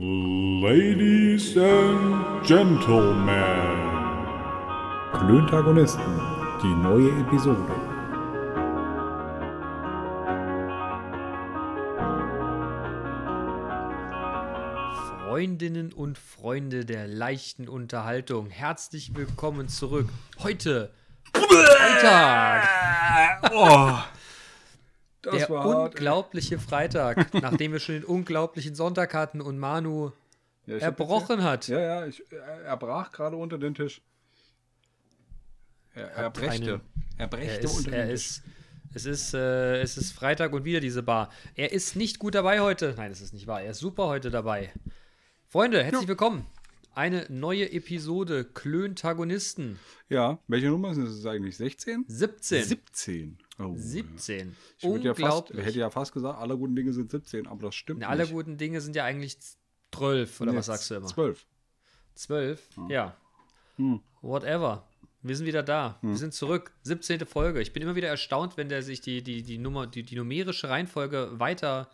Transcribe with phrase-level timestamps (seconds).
[0.00, 3.32] Ladies and Gentlemen.
[5.12, 6.20] Klöntagonisten,
[6.62, 7.74] die neue Episode.
[15.24, 20.08] Freundinnen und Freunde der leichten Unterhaltung, herzlich willkommen zurück.
[20.38, 20.92] Heute
[21.34, 22.68] Freitag.
[23.52, 23.98] Oh,
[25.22, 25.94] das der war hart.
[25.94, 25.98] ey.
[26.00, 30.12] unglaubliche Freitag, nachdem wir schon den unglaublichen Sonntag hatten und Manu
[30.66, 31.68] Ja, erbrochen hat.
[31.68, 34.00] Ja, ja, ich, er, brach gerade unter den Tisch.
[35.94, 36.80] Er, er einen-
[37.16, 38.24] Er brächte Er ist, unter er den Tisch.
[38.26, 38.42] ist,
[38.94, 41.30] es ist, äh, es ist Freitag und wieder diese Bar.
[41.54, 42.94] Er ist nicht gut dabei heute.
[42.96, 43.60] Nein, das ist nicht wahr.
[43.62, 44.72] Er ist super heute dabei.
[45.48, 46.08] Freunde, herzlich Ja.
[46.08, 46.46] willkommen.
[46.94, 49.78] Eine neue Episode Klöntagonisten.
[50.08, 51.56] Ja, welche Nummer ist es eigentlich?
[51.56, 52.04] 16?
[52.08, 52.64] 17.
[52.64, 53.38] 17.
[53.58, 54.54] Oh, 17.
[54.78, 55.66] Ich würde ja fast, Unglaublich.
[55.66, 58.32] hätte ja fast gesagt, alle guten Dinge sind 17, aber das stimmt Na, alle nicht.
[58.32, 59.36] guten Dinge sind ja eigentlich
[59.92, 61.06] 12, oder Nee, was sagst du immer?
[61.08, 61.44] 12.
[62.14, 62.68] 12?
[62.88, 63.16] Ja.
[63.76, 64.00] Hm.
[64.22, 64.88] Whatever.
[65.22, 65.98] Wir sind wieder da.
[66.02, 66.72] Wir sind zurück.
[66.82, 67.26] 17.
[67.26, 67.60] Folge.
[67.60, 70.68] Ich bin immer wieder erstaunt, wenn der sich die, die, die, Nummer, die, die numerische
[70.68, 71.90] Reihenfolge weiter,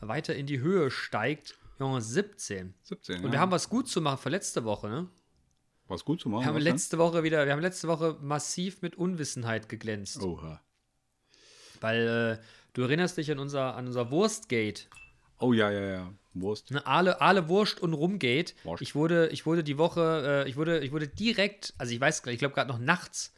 [0.00, 1.56] weiter in die Höhe steigt.
[1.78, 2.74] Junge, 17.
[2.82, 3.32] 17, Und ja.
[3.32, 5.08] wir haben was gut zu machen für letzte Woche, ne?
[5.86, 6.42] was gut zu machen.
[6.42, 6.72] Wir haben was denn?
[6.72, 10.22] letzte Woche wieder, wir haben letzte Woche massiv mit Unwissenheit geglänzt.
[10.22, 10.60] Oha.
[11.84, 14.88] Weil äh, du erinnerst dich an unser, an unser Wurstgate.
[15.38, 16.12] Oh ja, ja, ja.
[16.32, 16.70] Wurst.
[16.70, 18.54] Ne, Aale, Aale Wurst und Rumgate.
[18.64, 18.80] Wurst.
[18.80, 22.22] Ich wurde, ich wurde die Woche, äh, ich wurde, ich wurde direkt, also ich weiß,
[22.22, 23.34] gar nicht, ich glaube gerade noch nachts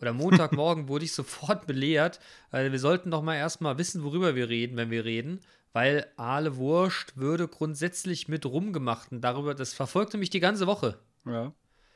[0.00, 2.18] oder Montagmorgen wurde ich sofort belehrt.
[2.50, 5.40] Weil wir sollten doch mal erstmal wissen, worüber wir reden, wenn wir reden.
[5.72, 9.12] Weil Aale Wurst würde grundsätzlich mit rumgemacht.
[9.12, 10.98] Und darüber, das verfolgte mich die ganze Woche.
[11.24, 11.52] Ja.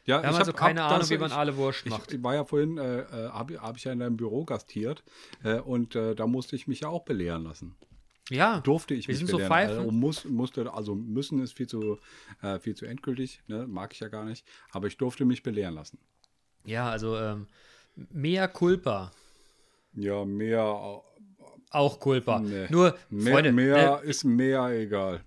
[0.09, 2.13] Ja, Wir haben ich also hab- keine hab Ahnung, das- wie man Aale Wurst macht.
[2.13, 5.05] ich war ja vorhin, äh, äh, habe hab ich ja in deinem Büro gastiert
[5.45, 7.77] äh, und äh, da musste ich mich ja auch belehren lassen.
[8.31, 9.51] Ja, Durfte ich Wir mich sind so belehren.
[9.53, 9.79] Pfeifen.
[9.79, 11.99] Also, muss, musste, also müssen ist viel zu,
[12.43, 13.67] äh, viel zu endgültig, ne?
[13.67, 15.99] mag ich ja gar nicht, aber ich durfte mich belehren lassen.
[16.65, 17.47] ja, also ähm,
[18.11, 19.13] mea culpa.
[19.95, 21.03] Ja, mehr,
[21.71, 22.39] Auch culpa.
[22.41, 22.67] Nee.
[22.71, 25.21] Nur, mehr, Freunde, mehr ne, ist mehr egal.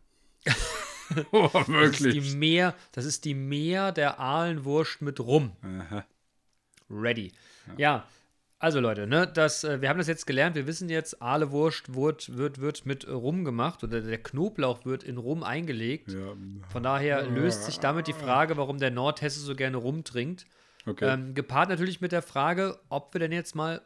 [1.32, 2.36] oh, das ist die wirklich.
[2.36, 5.52] Meer, das ist die Meer der Aalenwurst mit Rum.
[5.62, 6.06] Aha.
[6.90, 7.32] Ready.
[7.78, 8.06] Ja,
[8.62, 10.56] also Leute, ne, das, äh, wir haben das jetzt gelernt.
[10.56, 15.18] Wir wissen jetzt, Ahlewurst wird, wird, wird mit Rum gemacht oder der Knoblauch wird in
[15.18, 16.12] Rum eingelegt.
[16.12, 16.36] Ja,
[16.70, 20.46] Von daher löst sich damit die Frage, warum der Nordhesse so gerne Rum trinkt.
[20.86, 21.12] okay.
[21.12, 23.82] Ähm, gepaart natürlich mit der Frage, ob wir denn jetzt mal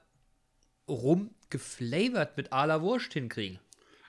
[0.89, 3.59] Rum geflavored mit Aler Wurst hinkriegen.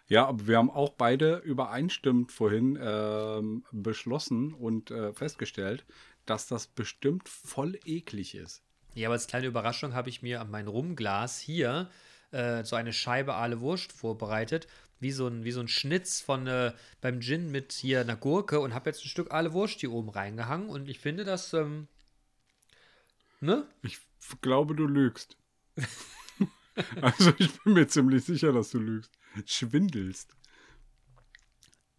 [0.08, 5.84] Ja, aber wir haben auch beide übereinstimmend vorhin ähm, beschlossen und äh, festgestellt,
[6.26, 8.62] dass das bestimmt voll eklig ist.
[8.94, 11.90] Ja, aber als kleine Überraschung habe ich mir an mein Rumglas hier
[12.30, 14.68] äh, so eine Scheibe Aale Wurst vorbereitet,
[15.00, 18.60] wie so ein, wie so ein Schnitz von äh, beim Gin mit hier einer Gurke
[18.60, 21.88] und habe jetzt ein Stück Aale Wurst hier oben reingehangen und ich finde das, ähm,
[23.40, 23.66] ne?
[23.82, 23.98] Ich
[24.40, 25.36] glaube, du lügst.
[27.02, 29.12] also ich bin mir ziemlich sicher, dass du lügst.
[29.44, 30.36] Schwindelst.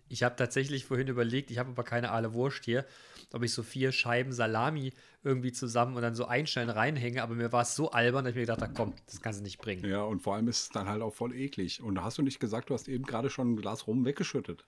[0.10, 2.86] Ich habe tatsächlich vorhin überlegt, ich habe aber keine Aale Wurst hier,
[3.34, 4.94] ob ich so vier Scheiben Salami
[5.24, 8.36] irgendwie zusammen und dann so Einstein reinhänge, aber mir war es so albern, dass ich
[8.36, 9.86] mir gedacht habe, komm, das kannst du nicht bringen.
[9.86, 11.82] Ja, und vor allem ist es dann halt auch voll eklig.
[11.82, 14.66] Und hast du nicht gesagt, du hast eben gerade schon ein Glas rum weggeschüttet?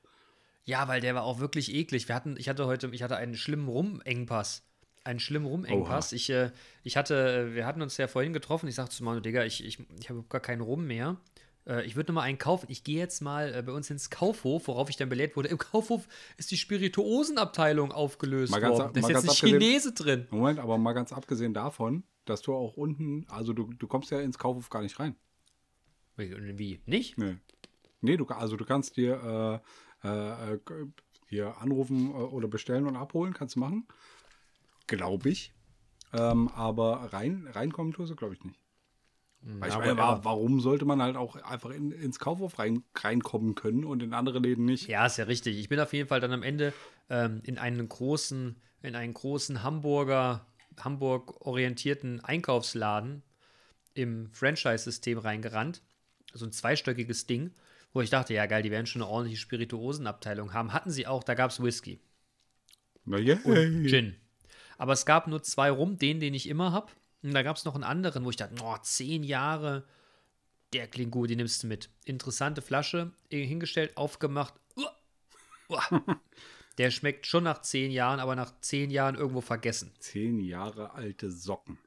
[0.65, 2.07] Ja, weil der war auch wirklich eklig.
[2.07, 4.63] Wir hatten, ich hatte heute, ich hatte einen schlimmen Rumengpass.
[5.05, 6.11] Einen schlimmen Rumengpass.
[6.11, 6.51] Ich, äh,
[6.83, 8.67] ich hatte, wir hatten uns ja vorhin getroffen.
[8.67, 11.17] Ich sagte zu Manu, Digga, ich, ich, ich habe gar keinen Rum mehr.
[11.67, 12.67] Äh, ich würde noch mal einen kaufen.
[12.69, 15.49] Ich gehe jetzt mal äh, bei uns ins Kaufhof, worauf ich dann belehrt wurde.
[15.49, 18.93] Im Kaufhof ist die Spirituosenabteilung aufgelöst Mal ganz worden.
[18.93, 20.27] Da ist jetzt ein Chinese drin.
[20.31, 24.19] Moment, aber mal ganz abgesehen davon, dass du auch unten, also du, du kommst ja
[24.19, 25.15] ins Kaufhof gar nicht rein.
[26.15, 26.57] Wie?
[26.57, 26.81] wie?
[26.85, 27.17] Nicht?
[27.17, 27.37] Nee.
[28.01, 29.61] Nee, du, also du kannst dir
[30.03, 30.59] äh, äh, äh,
[31.27, 33.87] hier anrufen äh, oder bestellen und abholen, kannst du machen.
[34.87, 35.53] Glaube ich.
[36.13, 38.58] Ähm, aber rein, reinkommen tust du, glaube ich, nicht.
[39.41, 42.83] Weil ich aber- meine, aber- warum sollte man halt auch einfach in, ins Kaufhof rein,
[42.95, 44.87] reinkommen können und in andere Läden nicht?
[44.87, 45.57] Ja, ist ja richtig.
[45.57, 46.73] Ich bin auf jeden Fall dann am Ende
[47.09, 50.45] ähm, in einen großen, in einen großen Hamburger,
[50.79, 53.23] Hamburg orientierten Einkaufsladen
[53.93, 55.81] im Franchise-System reingerannt.
[56.33, 57.51] So ein zweistöckiges Ding,
[57.93, 60.73] wo ich dachte, ja geil, die werden schon eine ordentliche Spirituosenabteilung haben.
[60.73, 61.99] Hatten sie auch, da gab es Whisky
[63.05, 63.39] Na yeah.
[63.45, 64.15] und Gin.
[64.77, 66.91] Aber es gab nur zwei rum, den, den ich immer habe.
[67.21, 69.85] Und da gab es noch einen anderen, wo ich dachte, oh, zehn Jahre,
[70.73, 71.89] der klingt gut, den nimmst du mit.
[72.05, 74.53] Interessante Flasche, eh, hingestellt, aufgemacht.
[74.75, 74.95] Uah,
[75.69, 76.21] uah.
[76.77, 79.91] Der schmeckt schon nach zehn Jahren, aber nach zehn Jahren irgendwo vergessen.
[79.99, 81.77] Zehn Jahre alte Socken.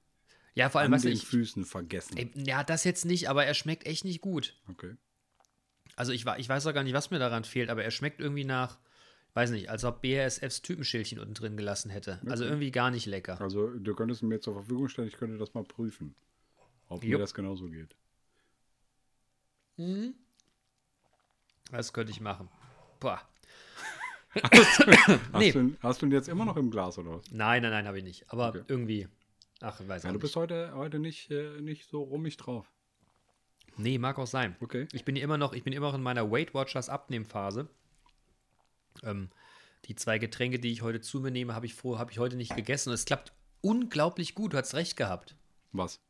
[0.54, 2.18] Ja, vor allem, An du, den ich, Füßen vergessen.
[2.18, 4.54] ey, ja, das jetzt nicht, aber er schmeckt echt nicht gut.
[4.68, 4.96] Okay.
[5.96, 8.44] Also ich, ich weiß auch gar nicht, was mir daran fehlt, aber er schmeckt irgendwie
[8.44, 8.78] nach,
[9.34, 12.20] weiß nicht, als ob BASFs Typenschildchen unten drin gelassen hätte.
[12.26, 12.52] Also Okay.
[12.52, 13.40] irgendwie gar nicht lecker.
[13.40, 16.14] Also du könntest mir zur Verfügung stellen, ich könnte das mal prüfen.
[16.88, 17.20] Ob mir Jupp.
[17.20, 17.96] das genauso geht.
[21.70, 22.48] Das könnte ich machen.
[23.00, 23.20] Boah.
[24.42, 24.86] Hast,
[25.38, 25.52] Nee.
[25.52, 27.30] du, hast du ihn jetzt immer noch im Glas oder was?
[27.30, 28.30] Nein, nein, nein, habe ich nicht.
[28.32, 28.62] Aber Okay.
[28.66, 29.08] irgendwie.
[29.60, 30.22] Ach, ich weiß Ja, du nicht.
[30.22, 32.70] bist heute, heute nicht, äh, nicht so rummig drauf.
[33.76, 34.56] Nee, mag auch sein.
[34.60, 34.88] Okay.
[34.92, 37.68] Ich bin immer noch, ich bin immer noch in meiner Weight Watchers Abnehmphase.
[39.02, 39.30] Ähm,
[39.86, 42.36] die zwei Getränke, die ich heute zu mir nehme, habe ich vor, habe ich heute
[42.36, 42.90] nicht gegessen.
[42.90, 44.52] Und es klappt unglaublich gut.
[44.52, 45.36] Du hast recht gehabt.
[45.72, 46.00] Was?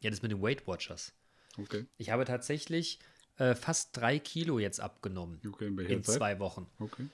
[0.00, 1.12] Ja, das mit den Weight Watchers.
[1.58, 1.86] Okay.
[1.98, 3.00] Ich habe tatsächlich
[3.38, 6.66] äh, fast drei Kilo jetzt abgenommen Okay, in in zwei Wochen.
[6.78, 7.06] Okay.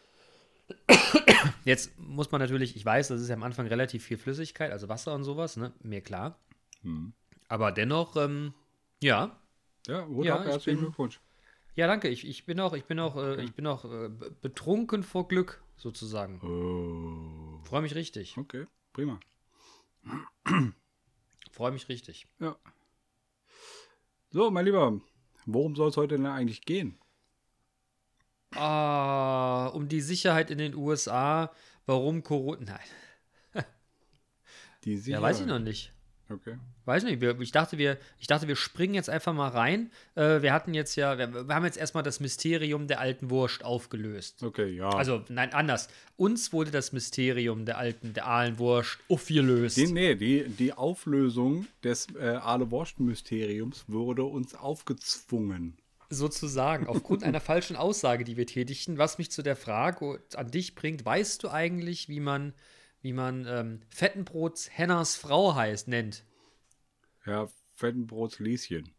[1.64, 4.88] Jetzt muss man natürlich, ich weiß, das ist ja am Anfang relativ viel Flüssigkeit, also
[4.88, 5.72] Wasser und sowas, ne?
[5.80, 6.40] Mir klar.
[6.82, 7.12] Hm.
[7.48, 8.52] Aber dennoch, ähm,
[9.00, 9.38] ja,
[9.86, 11.20] Ja, Hut Ja, herzlichen Glückwunsch.
[11.76, 12.08] Ja, danke.
[12.08, 15.28] Ich, ich bin auch, ich bin auch, äh, ich bin auch äh, be- betrunken vor
[15.28, 16.40] Glück, sozusagen.
[16.42, 17.62] Oh.
[17.64, 18.36] Freue mich richtig.
[18.38, 19.20] Okay, prima.
[21.52, 22.26] Freue mich richtig.
[22.40, 22.56] Ja.
[24.30, 25.00] So, mein Lieber,
[25.44, 26.98] worum soll es heute denn eigentlich gehen?
[28.54, 31.52] Ah, um die Sicherheit in den USA.
[31.84, 32.78] Warum Corona?
[33.54, 33.64] Nein.
[34.84, 35.22] Die Ja, Sicherheit.
[35.22, 35.92] weiß ich noch nicht.
[36.28, 36.56] Okay.
[36.84, 37.20] Weiß nicht.
[37.20, 39.90] Wir, ich, dachte, wir, ich dachte, wir springen jetzt einfach mal rein.
[40.16, 43.64] Äh, wir hatten jetzt ja, wir, wir haben jetzt erstmal das Mysterium der alten Wurst
[43.64, 44.42] aufgelöst.
[44.42, 44.88] Okay, ja.
[44.88, 45.88] Also, nein, anders.
[46.16, 49.76] Uns wurde das Mysterium der alten, der Ahlenwurst aufgelöst.
[49.76, 55.76] die, nee, die, die Auflösung des äh, Aale-Wurst-Mysteriums wurde uns aufgezwungen.
[56.10, 60.74] sozusagen, aufgrund einer falschen Aussage, die wir tätigten, was mich zu der Frage an dich
[60.74, 62.52] bringt, weißt du eigentlich, wie man,
[63.06, 66.24] wie man ähm, Fettenbrots Henners Frau heißt, nennt?
[67.24, 68.90] Ja, Fettenbrots Lieschen.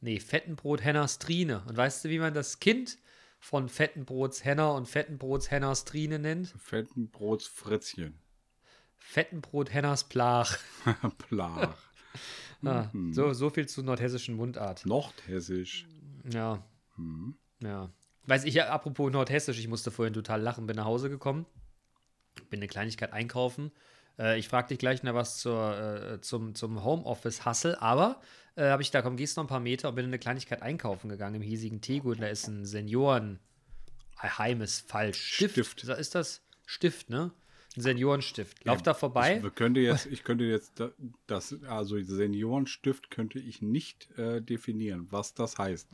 [0.00, 1.62] Nee, Fettenbrot Henners Trine.
[1.68, 2.96] Und weißt du, wie man das Kind
[3.38, 6.54] von Fettenbrots Henner und Fettenbrots Henners Trine nennt?
[6.58, 8.18] Fettenbrots Fritzchen.
[8.96, 10.56] Fettenbrot Henners Plach.
[11.28, 11.76] Plach.
[12.64, 13.12] Ah, Mhm.
[13.12, 14.86] so, so viel zu nordhessischen Mundart.
[14.86, 15.86] Nordhessisch.
[16.32, 16.64] Ja.
[16.96, 17.36] Mhm.
[17.60, 17.90] Ja.
[18.24, 21.44] Weiß ich ja, apropos Nordhessisch, ich musste vorhin total lachen, bin nach Hause gekommen,
[22.50, 23.72] bin eine Kleinigkeit einkaufen.
[24.18, 28.20] Äh, ich frage dich gleich noch was zur, äh, zum, zum Homeoffice-Hustle, aber
[28.56, 31.08] äh, habe ich da, komm, gehst noch ein paar Meter und bin eine Kleinigkeit einkaufen
[31.08, 32.20] gegangen im hiesigen Tegut.
[32.20, 33.38] Da ist ein Senioren.
[34.20, 35.18] Heim ist falsch.
[35.34, 35.54] Stift.
[35.54, 35.84] Stift.
[35.84, 37.32] Ist das Stift, ne?
[37.76, 38.64] Ein Seniorenstift.
[38.64, 39.42] Lauf da vorbei.
[39.44, 40.92] Ich könnte jetzt, ich könnte jetzt da-
[41.26, 45.90] das, also Seniorenstift könnte ich nicht äh, definieren, was das heißt.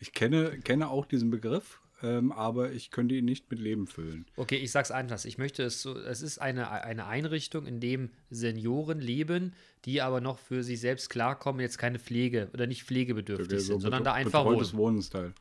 [0.00, 4.26] Ich kenne, kenne auch diesen Begriff, ähm, aber ich könnte ihn nicht mit Leben füllen.
[4.36, 5.24] Okay, ich sag's anders.
[5.24, 9.54] Ich möchte es so, es ist eine, eine Einrichtung, in dem Senioren leben,
[9.84, 13.72] die aber noch für sich selbst klarkommen, jetzt keine Pflege oder nicht pflegebedürftig Okay, so
[13.74, 14.72] sind, sondern da einfach wohnen.
[14.72, 15.34] Wohnensteil.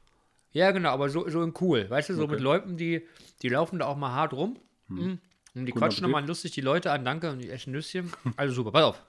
[0.51, 1.88] Ja, genau, aber so, so in cool.
[1.89, 2.31] Weißt du, so Okay.
[2.33, 3.06] mit Leuten, die,
[3.44, 4.57] die laufen da auch mal hart rum.
[4.88, 5.19] Mhm.
[5.54, 8.12] Und die Guten quatschen nochmal lustig die Leute an, danke, und die essen Nüsschen.
[8.36, 9.04] Also super, pass auf.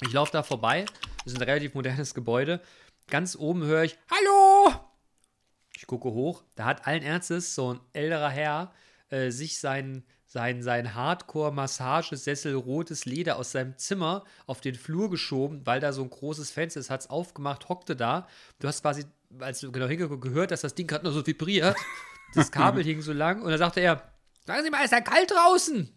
[0.00, 0.84] Ich laufe da vorbei,
[1.24, 2.60] das ist ein relativ modernes Gebäude.
[3.08, 4.91] Ganz oben höre ich, Hallo!
[5.82, 8.72] Ich gucke hoch, da hat allen Ernstes so ein älterer Herr
[9.10, 15.66] äh, sich sein, sein, sein Hardcore-Massagesessel rotes Leder aus seinem Zimmer auf den Flur geschoben,
[15.66, 18.28] weil da so ein großes Fenster ist, hat es aufgemacht, hockte da.
[18.60, 19.06] Du hast quasi,
[19.40, 21.76] als du genau hingeguckt, gehört, dass das Ding gerade nur so vibriert.
[22.34, 24.10] Das Kabel hing so lang und dann sagte er,
[24.46, 25.92] sagen Sie mal, ist ja kalt draußen?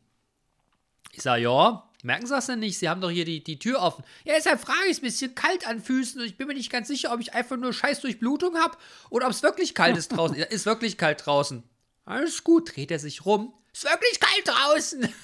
[1.13, 2.77] Ich sage, ja, merken Sie das denn nicht?
[2.77, 4.03] Sie haben doch hier die, die Tür offen.
[4.23, 6.71] Ja, deshalb frage ich es ein bisschen kalt an Füßen und ich bin mir nicht
[6.71, 8.77] ganz sicher, ob ich einfach nur scheiß Durchblutung habe
[9.09, 10.35] oder ob es wirklich kalt ist draußen.
[10.55, 11.63] Ist wirklich kalt draußen.
[12.05, 13.53] Alles gut, dreht er sich rum.
[13.73, 15.09] Ist wirklich kalt draußen.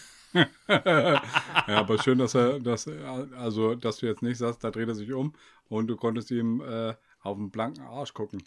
[0.70, 1.22] Ja,
[1.68, 5.12] aber schön, dass er, dass, also, dass du jetzt nicht sagst, da dreht er sich
[5.12, 5.34] um
[5.68, 8.42] und du konntest ihm äh, auf den blanken Arsch gucken.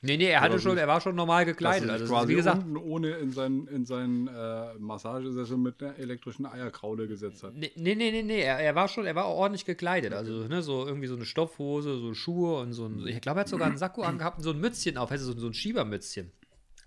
[0.00, 1.88] Nee, nee, er hatte Oder schon, wie- er war schon normal gekleidet.
[1.88, 5.96] er Also quasi wie gesagt, unten ohne in seinen, in seinen äh, Massagesessel mit einer
[5.98, 7.54] elektrischen Eierkraule gesetzt hat.
[7.54, 8.40] Nee, nee, nee, nee.
[8.40, 10.12] Er, er war schon, er war auch ordentlich gekleidet.
[10.14, 13.42] Also, ne, so irgendwie so eine Stoffhose, so Schuhe und so ein, ich glaube, er
[13.42, 16.30] hat sogar einen Sakko angehabt und so ein Mützchen auf, also so, so ein Schiebermützchen.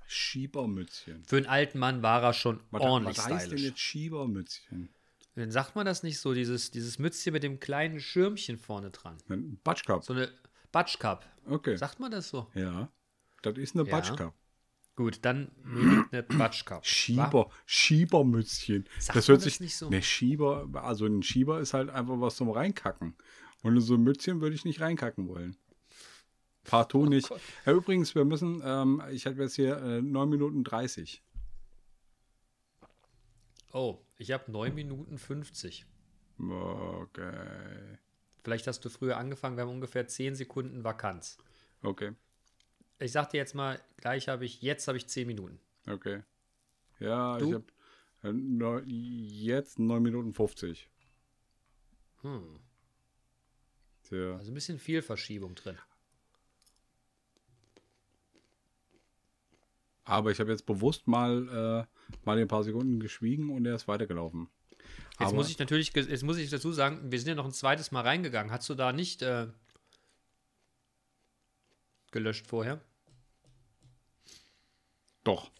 [0.07, 1.23] Schiebermützchen.
[1.25, 3.63] Für einen alten Mann war er schon Was, ordentlich was heißt denn stylisch.
[3.71, 4.89] jetzt Schiebermützchen?
[5.35, 9.17] Dann sagt man das nicht so, dieses, dieses Mützchen mit dem kleinen Schirmchen vorne dran.
[9.29, 10.03] Ein Batschkap.
[10.03, 10.29] So eine
[10.71, 11.25] Batschkap.
[11.49, 11.75] Okay.
[11.77, 12.47] Sagt man das so?
[12.53, 12.89] Ja.
[13.41, 13.91] Das ist eine Ja.
[13.91, 14.33] Batschkap.
[14.95, 15.51] Gut, dann
[16.11, 16.85] eine Batschkap.
[16.85, 18.87] Schieber, Schiebermützchen.
[18.99, 19.89] Sagt das hört das sich nicht so?
[19.89, 23.15] Ne, Schieber, also ein Schieber ist halt einfach was zum Reinkacken.
[23.63, 25.55] Und so ein Mützchen würde ich nicht reinkacken wollen.
[26.63, 27.31] Partout nicht.
[27.31, 27.41] Oh Gott.
[27.65, 31.23] Ja, übrigens, wir müssen, ähm, ich habe jetzt hier äh, 9 Minuten 30.
[33.73, 35.85] Oh, ich habe 9 Minuten 50.
[36.37, 37.97] Okay.
[38.43, 41.37] Vielleicht hast du früher angefangen, wir haben ungefähr 10 Sekunden Vakanz.
[41.83, 42.11] Okay.
[43.01, 45.59] Ich sag dir jetzt mal, gleich habe ich, jetzt habe ich 10 Minuten.
[45.87, 46.23] Okay.
[46.99, 47.47] Ja, Du?
[47.47, 47.65] ich habe
[48.23, 50.87] äh, jetzt 9 Minuten 50.
[52.21, 52.59] Hm.
[54.03, 54.35] Tja.
[54.37, 55.77] Also ein bisschen viel Verschiebung drin.
[60.03, 63.87] Aber ich habe jetzt bewusst mal, äh, mal ein paar Sekunden geschwiegen und er ist
[63.87, 64.49] weitergelaufen.
[65.11, 67.51] Jetzt Aber- muss ich natürlich, jetzt muss ich dazu sagen, wir sind ja noch ein
[67.53, 68.51] zweites Mal reingegangen.
[68.51, 69.47] Hast du da nicht äh,
[72.11, 72.81] gelöscht vorher?
[75.23, 75.51] Doch.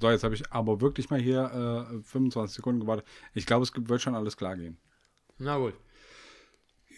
[0.00, 3.04] So, jetzt habe ich aber wirklich mal hier äh, 25 Sekunden gewartet.
[3.34, 4.78] Ich glaube, es wird schon alles klar gehen.
[5.38, 5.74] Na gut.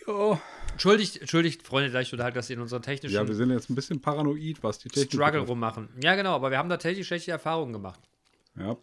[0.06, 0.40] Ja.
[0.72, 3.74] Entschuldigt, entschuldigt, Freunde, ich total, dass ihr in unserer technischen Ja, wir sind jetzt ein
[3.74, 5.50] bisschen paranoid, was die Technik Struggle betrifft.
[5.50, 5.88] rummachen.
[6.02, 8.00] Ja, genau, aber wir haben da tatsächlich schlechte Erfahrungen gemacht.
[8.56, 8.76] Ja,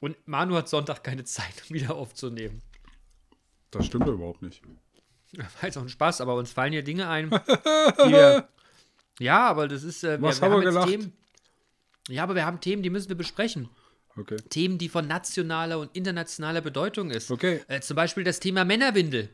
[0.00, 2.62] Und Manu hat Sonntag keine Zeit, um wieder aufzunehmen.
[3.70, 4.62] das stimmt überhaupt nicht.
[5.36, 7.30] War jetzt auch ein Spaß, aber uns fallen hier Dinge ein,
[8.04, 8.48] die wir,
[9.18, 10.04] Ja, aber das ist.
[10.04, 10.88] Äh, Was wir, haben wir jetzt gelacht?
[10.88, 11.12] Themen.
[12.08, 13.68] Ja, aber wir haben Themen, die müssen wir besprechen.
[14.16, 14.36] Okay.
[14.48, 17.30] Themen, die von nationaler und internationaler Bedeutung ist.
[17.30, 17.60] Okay.
[17.68, 19.28] Äh, zum Beispiel das Thema Männerwindel.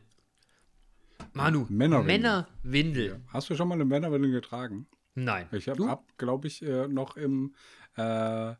[1.33, 2.47] Manu, Männerwindel.
[2.63, 3.21] Männerwindel.
[3.29, 4.87] Hast du schon mal eine Männerwindel getragen?
[5.15, 5.49] Nein.
[5.53, 7.55] Ich habe, hab, glaube ich, äh, noch im,
[7.97, 8.55] äh,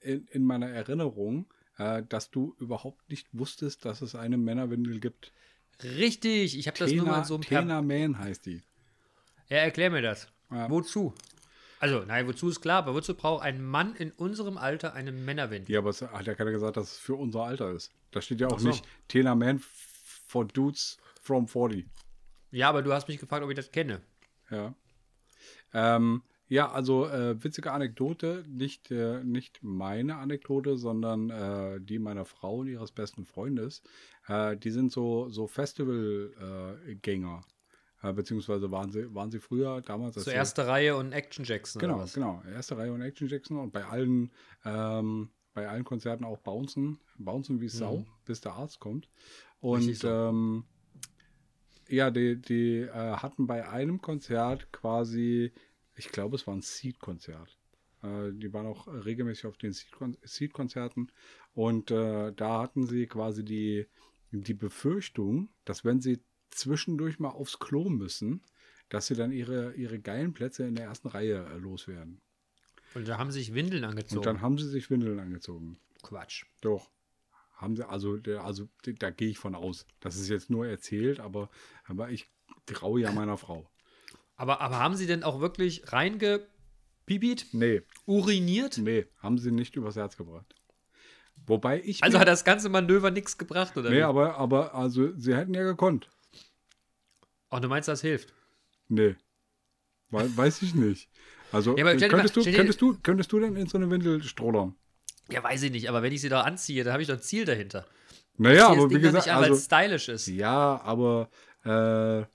[0.00, 1.46] in, in meiner Erinnerung,
[1.78, 5.32] äh, dass du überhaupt nicht wusstest, dass es eine Männerwindel gibt.
[5.82, 7.60] Richtig, ich habe das nur mal so ein paar.
[7.60, 8.62] Tena Man heißt die.
[9.48, 10.28] Ja, erklär mir das.
[10.50, 10.70] Ja.
[10.70, 11.14] Wozu?
[11.78, 15.72] Also, nein, wozu ist klar, aber wozu braucht ein Mann in unserem Alter eine Männerwindel?
[15.72, 17.92] Ja, aber es hat ja keiner gesagt, dass es für unser Alter ist.
[18.12, 18.68] Da steht ja auch so.
[18.68, 19.60] nicht Tena Man
[20.26, 21.86] for Dudes from 40.
[22.50, 24.00] Ja, aber du hast mich gefragt, ob ich das kenne.
[24.50, 24.74] Ja.
[25.74, 32.24] Ähm, ja, also äh, witzige Anekdote, nicht, äh, nicht meine Anekdote, sondern äh, die meiner
[32.24, 33.82] Frau und ihres besten Freundes.
[34.28, 37.44] Äh, die sind so, so Festivalgänger.
[38.08, 40.16] Äh, beziehungsweise waren sie, waren sie früher damals.
[40.16, 42.42] als Zur sie- erste Reihe und Action Jackson Genau, genau.
[42.52, 44.30] Erste Reihe und Action Jackson und bei allen,
[44.64, 49.08] ähm, bei allen Konzerten auch bouncen, bouncen wie Sau, bis der Arzt kommt.
[49.60, 49.94] Und Mhm.
[49.94, 50.08] So.
[50.08, 50.64] ähm,
[51.88, 55.52] ja, die, die äh, hatten bei einem Konzert quasi,
[55.94, 57.58] ich glaube, es war ein Seed-Konzert.
[58.02, 61.10] Äh, die waren auch regelmäßig auf den Seed-Kon- Seed-Konzerten
[61.54, 63.86] und äh, da hatten sie quasi die,
[64.32, 68.42] die Befürchtung, dass wenn sie zwischendurch mal aufs Klo müssen,
[68.88, 72.20] dass sie dann ihre, ihre geilen Plätze in der ersten Reihe äh, loswerden.
[72.94, 74.18] Und da haben sich Windeln angezogen.
[74.18, 75.78] Und dann haben sie sich Windeln angezogen.
[76.02, 76.44] Quatsch.
[76.60, 76.90] Doch.
[77.56, 79.86] Haben sie, also, also da gehe ich von aus.
[80.00, 81.50] Das ist jetzt nur erzählt, aber,
[81.84, 82.28] aber ich
[82.66, 83.68] traue ja meiner Frau.
[84.36, 88.78] Aber, aber haben sie denn auch wirklich reingepibit, Nee, uriniert?
[88.78, 90.54] nee, haben sie nicht übers Herz gebracht.
[91.46, 92.02] Wobei ich.
[92.02, 93.90] Also hat das ganze Manöver nichts gebracht, oder?
[93.90, 94.02] Nee, wie?
[94.02, 96.10] aber, aber, also, sie hätten ja gekonnt.
[97.56, 98.34] Ach, du meinst, das hilft?
[98.88, 99.16] Nee.
[100.10, 101.08] Wei- weiß ich nicht.
[101.52, 104.74] Also, Ja, könntest, mal- du, könntest, du, könntest du denn in so eine Windel strollern?
[105.30, 107.22] Ja, weiß ich nicht, aber wenn ich sie da anziehe, dann habe ich doch ein
[107.22, 107.86] Ziel dahinter.
[108.36, 110.26] Naja, aber das wie Ding doch gesagt, nicht an, weil also, es stylisch ist.
[110.26, 111.30] ja, aber,
[111.64, 112.26] äh,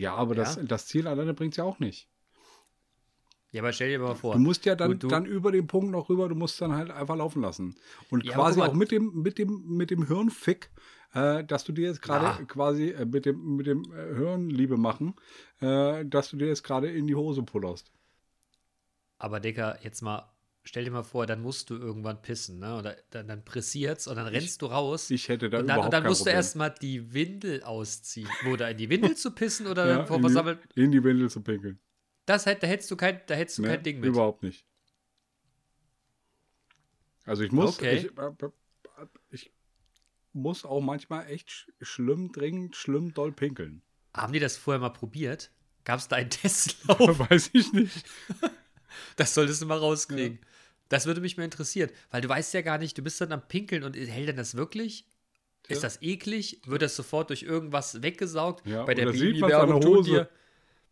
[0.00, 0.62] ja, aber Das, Ja?
[0.62, 2.08] das Ziel alleine bringt es ja auch nicht.
[3.52, 4.32] Ja, aber stell dir mal vor.
[4.34, 6.72] Du musst ja dann, Du- du- dann über den Punkt noch rüber, du musst dann
[6.74, 7.76] halt einfach laufen lassen.
[8.10, 10.70] Und Ja, quasi mal- auch mit dem, mit dem, mit dem Hirnfick,
[11.14, 12.44] äh, dass du dir jetzt gerade Na.
[12.46, 15.14] quasi äh, mit dem, mit dem äh, Hirnliebe machen,
[15.60, 17.92] äh, dass du dir jetzt gerade in die Hose pullerst.
[19.18, 20.30] Aber Dicker, jetzt mal,
[20.64, 22.76] stell dir mal vor, dann musst du irgendwann pissen, ne?
[22.76, 25.10] Oder dann, dann pressiert's und dann rennst du raus.
[25.10, 26.36] Ich hätte da und dann, überhaupt und dann musst du Problem.
[26.36, 28.28] erstmal die Windel ausziehen.
[28.52, 30.58] Oder in die Windel zu pissen oder ja, vor in, die, versammelt.
[30.74, 31.78] in die Windel zu pinkeln.
[32.26, 34.08] Das hätt, da hättest du kein, da hättest du Ne, kein Ding mit.
[34.10, 34.66] Überhaupt nicht.
[37.26, 37.96] Also ich muss, Okay.
[37.96, 38.32] ich, äh,
[39.30, 39.52] ich
[40.34, 43.82] muss auch manchmal echt sch schlimm, dringend, schlimm doll pinkeln.
[44.14, 45.50] Haben die das vorher mal probiert?
[45.84, 47.18] Gab es da einen Testlauf?
[47.30, 48.04] Weiß ich nicht.
[49.16, 50.38] Das solltest du mal rauskriegen.
[50.88, 53.46] Das würde mich mal interessieren, weil du weißt ja gar nicht, du bist dann am
[53.48, 55.08] Pinkeln und hält denn das wirklich?
[55.66, 56.60] Ist das eklig?
[56.66, 58.64] Wird das sofort durch irgendwas weggesaugt?
[58.66, 60.28] Ja, bei der Babywerbung tun die ja-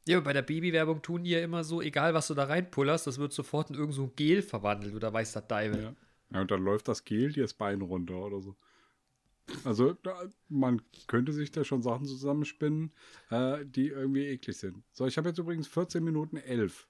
[0.09, 3.19] ja, bei der Babywerbung tun die ja immer so, egal was du da reinpullerst, das
[3.19, 5.81] wird sofort in irgend so Gel verwandelt oder weiß der Deibel.
[5.83, 5.95] Ja.
[6.33, 8.57] ja, und dann läuft das Gel dir das Bein runter oder so.
[9.65, 9.97] Also
[10.49, 12.93] man könnte sich da schon Sachen zusammenspinnen,
[13.31, 14.83] äh, die irgendwie eklig sind.
[14.93, 16.89] So, ich habe jetzt übrigens 14 Minuten 11.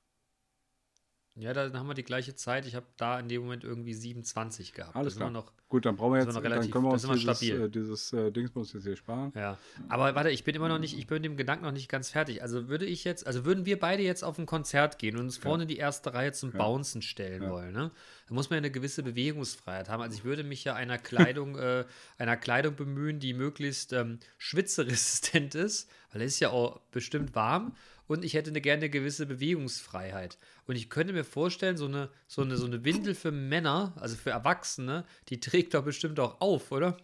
[1.34, 2.66] Ja, dann haben wir die gleiche Zeit.
[2.66, 4.94] Ich habe da in dem Moment irgendwie 27 gehabt.
[4.94, 5.30] Alles klar.
[5.30, 7.62] Noch, Gut, dann brauchen wir jetzt, noch dann relativ- können wir uns dieses, stabil.
[7.62, 9.32] äh, dieses äh, Dingsbums jetzt hier sparen.
[9.34, 9.56] Ja,
[9.88, 12.10] aber warte, ich bin immer noch nicht, ich bin mit dem Gedanken noch nicht ganz
[12.10, 12.42] fertig.
[12.42, 15.38] Also würde ich jetzt, also würden wir beide jetzt auf ein Konzert gehen und uns
[15.38, 17.90] vorne in die erste Reihe zum Bouncen stellen wollen, ne?
[18.32, 20.02] Da muss man ja eine gewisse Bewegungsfreiheit haben.
[20.02, 21.84] Also ich würde mich ja einer Kleidung, äh,
[22.16, 27.76] einer Kleidung bemühen, die möglichst ähm, schwitzeresistent ist, weil es ist ja auch bestimmt warm
[28.06, 30.38] und ich hätte eine, gerne eine gewisse Bewegungsfreiheit.
[30.66, 34.16] Und ich könnte mir vorstellen, so eine, so, eine, so eine Windel für Männer, also
[34.16, 36.96] für Erwachsene, die trägt doch bestimmt auch auf, oder?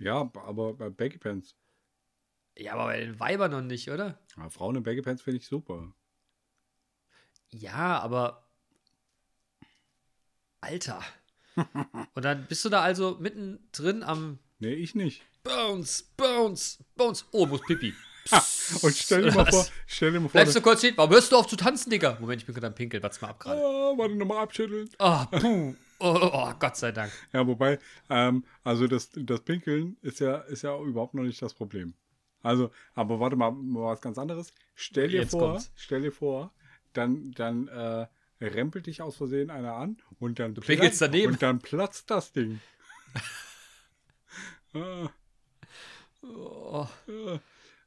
[0.00, 1.54] Ja, aber bei Baggy Pants.
[2.58, 4.18] Ja, aber bei den Weibern noch nicht, oder?
[4.36, 5.94] Ja, Frauen in Baggy Pants finde ich super.
[7.52, 8.41] Ja, aber.
[10.62, 11.02] Alter.
[12.14, 15.22] Und dann bist du da also mittendrin am Nee, ich nicht.
[15.42, 17.24] Bounce, Bounce, Bounce.
[17.32, 17.92] Oh, muss Pipi.
[18.82, 20.94] Und stell dir mal vor, stell dir mal vor, Bleibst du kurz stehen?
[20.96, 22.16] Warum hörst du auf zu tanzen, Digga?
[22.20, 23.02] Moment, ich bin gerade am Pinkeln.
[23.02, 23.60] Warte mal ab gerade.
[23.60, 24.88] ah, warte nochmal abschütteln.
[24.98, 25.74] Ah, puh.
[25.98, 27.12] Oh, oh, Gott sei Dank.
[27.32, 27.78] Ja, wobei,
[28.08, 31.94] ähm, also das, das Pinkeln ist ja, ist ja überhaupt noch nicht das Problem.
[32.42, 34.52] Also, aber warte mal, mal was ganz anderes.
[34.74, 35.72] Stell dir Jetzt vor, kommt's.
[35.74, 36.52] stell dir vor,
[36.92, 38.06] dann, dann äh,
[38.42, 41.32] rempelt dich aus Versehen einer an und dann, platzt- daneben.
[41.34, 42.60] und dann platzt das Ding.
[44.74, 45.08] ah,
[46.24, 46.86] Oh.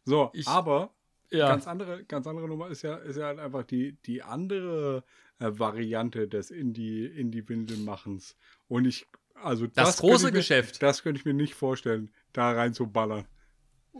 [0.04, 0.94] So, Ich- aber
[1.32, 1.48] ja.
[1.48, 5.04] ganz andere, ganz andere Nummer ist ja, ist ja halt einfach die, die andere
[5.40, 8.36] äh, Variante des in die, in die Windel machens.
[8.68, 10.84] Und ich, also Das könnte große mir, Geschäft.
[10.84, 13.26] Das könnte ich mir nicht vorstellen, da rein zu ballern.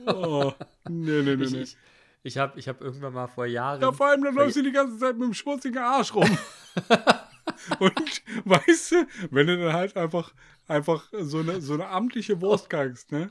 [0.08, 0.52] Oh,
[0.90, 1.62] nee, nee, nee, Ich, nee.
[1.62, 1.78] ich,
[2.26, 3.80] ich habe ich hab irgendwann mal vor Jahren.
[3.80, 6.24] Ja, vor allem, dann läufst du die ganze Zeit mit dem schmutzigen Arsch rum.
[7.80, 10.34] Und weißt du, wenn du dann halt einfach,
[10.68, 13.30] einfach so eine, so eine amtliche Wurst kackst, ne?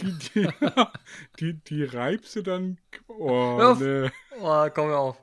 [0.00, 0.48] Die, die,
[1.40, 2.78] die, die reibst du dann.
[3.08, 4.12] Oh, ne.
[4.38, 5.16] oh, komm mir auf.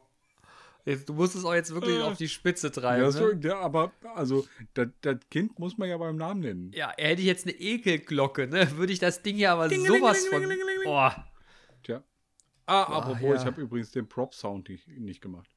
[0.83, 2.01] Jetzt, du musst es auch jetzt wirklich Äh.
[2.01, 3.13] auf die Spitze treiben.
[3.13, 3.39] Ja, ne?
[3.43, 6.71] ja, aber also, das, das Kind muss man ja beim Namen nennen.
[6.73, 10.39] Ja, hätte ich jetzt eine Ekelglocke, ne, würde ich das Ding hier aber sowas von.
[10.39, 10.89] Dingelingelingelingeling.
[10.89, 11.11] Oh,
[11.83, 12.03] Tja.
[12.65, 13.35] Ah, apropos, ja.
[13.35, 15.49] ich habe übrigens den Prop-Sound nicht, nicht gemacht.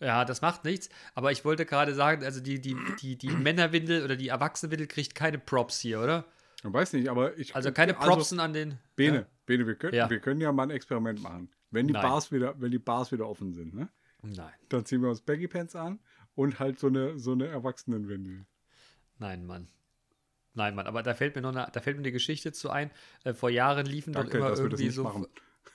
[0.00, 0.88] ja, das macht nichts.
[1.14, 5.14] Aber ich wollte gerade sagen, also die, die, die, die Männerwindel oder die Erwachsenenwindel kriegt
[5.14, 6.24] keine Props hier, oder?
[6.64, 7.56] Ich weiß nicht, aber ich.
[7.56, 8.78] Also keine Propsen an den.
[8.94, 9.26] Bene, Ja?
[9.46, 10.08] Bene, wir können, Ja.
[10.08, 11.50] wir können ja mal ein Experiment machen.
[11.70, 12.02] Wenn die Nein.
[12.02, 13.88] Bars wieder, wenn die Bars wieder offen sind, ne?
[14.22, 15.98] Nein, Dann ziehen wir uns Baggy Pants an
[16.36, 18.46] und halt so eine, so eine Erwachsenenwindel.
[19.18, 19.66] nein, Mann.
[20.54, 22.90] Nein, Mann, aber da fällt mir noch eine, da fällt mir eine Geschichte zu ein.
[23.24, 25.02] Äh, vor Jahren liefen Danke, doch immer irgendwie nicht so.
[25.02, 25.26] machen.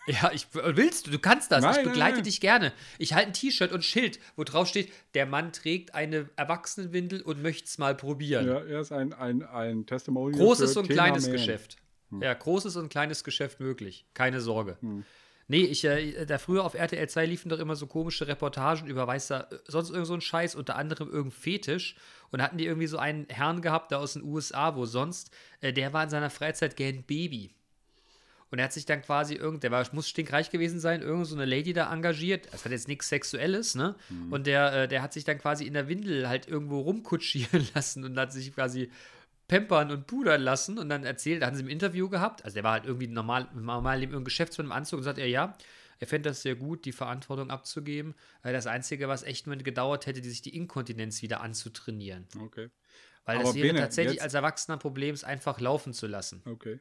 [0.07, 1.61] Ja, ich willst du, du kannst das.
[1.61, 2.23] Nein, ich nein, begleite nein.
[2.23, 2.71] dich gerne.
[2.97, 7.41] Ich halte ein T-Shirt und Schild, wo drauf steht, der Mann trägt eine Erwachsenenwindel und
[7.41, 8.47] möchte es mal probieren.
[8.47, 10.41] Ja, er ist ein, ein, ein Testimonial.
[10.41, 11.33] Großes und kleines Man.
[11.33, 11.77] Geschäft.
[12.21, 14.05] Ja, großes und kleines Geschäft möglich.
[14.13, 14.77] Keine Sorge.
[14.79, 15.03] Hm.
[15.49, 19.07] Nee, ich, äh, da früher auf RTL 2 liefen doch immer so komische Reportagen über,
[19.07, 21.95] weiß da, äh, sonst irgend so ein Scheiß, unter anderem irgendein Fetisch.
[22.31, 25.71] Und hatten die irgendwie so einen Herrn gehabt, da aus den USA, wo sonst, äh,
[25.71, 27.51] der war in seiner Freizeit gern Baby.
[28.49, 31.35] Und er hat sich dann quasi irgend, der war, muss stinkreich gewesen sein, irgend so
[31.35, 32.47] eine Lady da engagiert.
[32.53, 33.95] Das hat jetzt nichts Sexuelles, ne?
[34.29, 38.05] Und der, äh, der hat sich dann quasi in der Windel halt irgendwo rumkutschieren lassen
[38.05, 38.89] und hat sich quasi
[39.47, 42.63] pampern und pudern lassen und dann erzählt, da hatten sie im Interview gehabt, also der
[42.63, 45.57] war halt irgendwie normal, normal im Geschäftsmann im Anzug und sagt er, ja,
[45.99, 48.13] er fände das sehr gut, die Verantwortung abzugeben.
[48.43, 52.27] Äh, Das Einzige, was echt nur gedauert hätte, die sich die Inkontinenz wieder anzutrainieren.
[52.39, 52.69] Okay.
[53.25, 56.07] Weil Aber das wäre Bene, tatsächlich jetzt- als Erwachsener ein Problem, es einfach laufen zu
[56.07, 56.41] lassen.
[56.45, 56.79] Okay.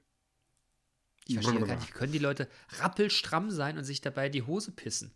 [1.28, 5.12] Ich verstehe gar nicht, können die Leute rappelstramm sein und sich dabei die Hose pissen?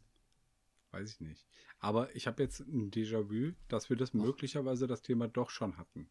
[0.91, 1.47] Weiß ich nicht.
[1.79, 6.11] Aber ich habe jetzt ein Déjà-vu, dass wir das möglicherweise das Thema doch schon hatten.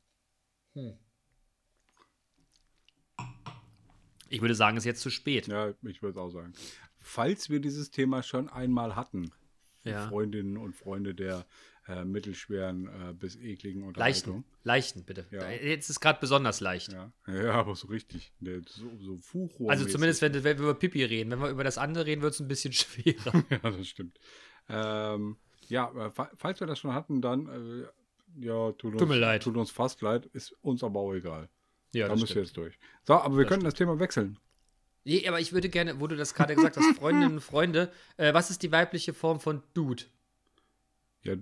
[4.30, 5.48] Ich würde sagen, es ist jetzt zu spät.
[5.48, 6.54] Ja, ich würde es auch sagen.
[7.00, 9.32] Falls wir dieses Thema schon einmal hatten,
[9.84, 10.08] Ja.
[10.08, 11.46] Freundinnen und Freunde der
[11.90, 14.44] äh, mittelschweren äh, bis ekligen Leichten, Unterhaltung.
[14.64, 15.26] leichten, bitte.
[15.32, 15.50] Ja.
[15.50, 16.92] Jetzt ist gerade besonders leicht.
[16.94, 17.12] Ja.
[17.28, 18.32] ja, aber so richtig.
[18.68, 21.32] So, so Fuchrohr Also zumindest, wenn, wenn wir über Pipi reden.
[21.32, 23.44] Wenn wir über das andere reden, wird es ein bisschen schwerer.
[23.50, 24.20] Ja, das stimmt.
[24.70, 29.10] Ähm, ja, äh, fa- falls wir das schon hatten, dann äh, ja, tut uns, Tut
[29.10, 29.44] mir leid.
[29.44, 31.50] tut uns fast leid, ist uns aber auch egal.
[31.94, 32.78] ja, da müssen wir jetzt durch.
[33.04, 34.38] So, aber wir Das können das Thema wechseln.
[35.06, 38.34] Nee, aber ich würde gerne, wo du das gerade gesagt hast, Freundinnen und Freunde, äh,
[38.34, 40.04] was ist die weibliche Form von Dude?
[41.24, 41.36] Ja,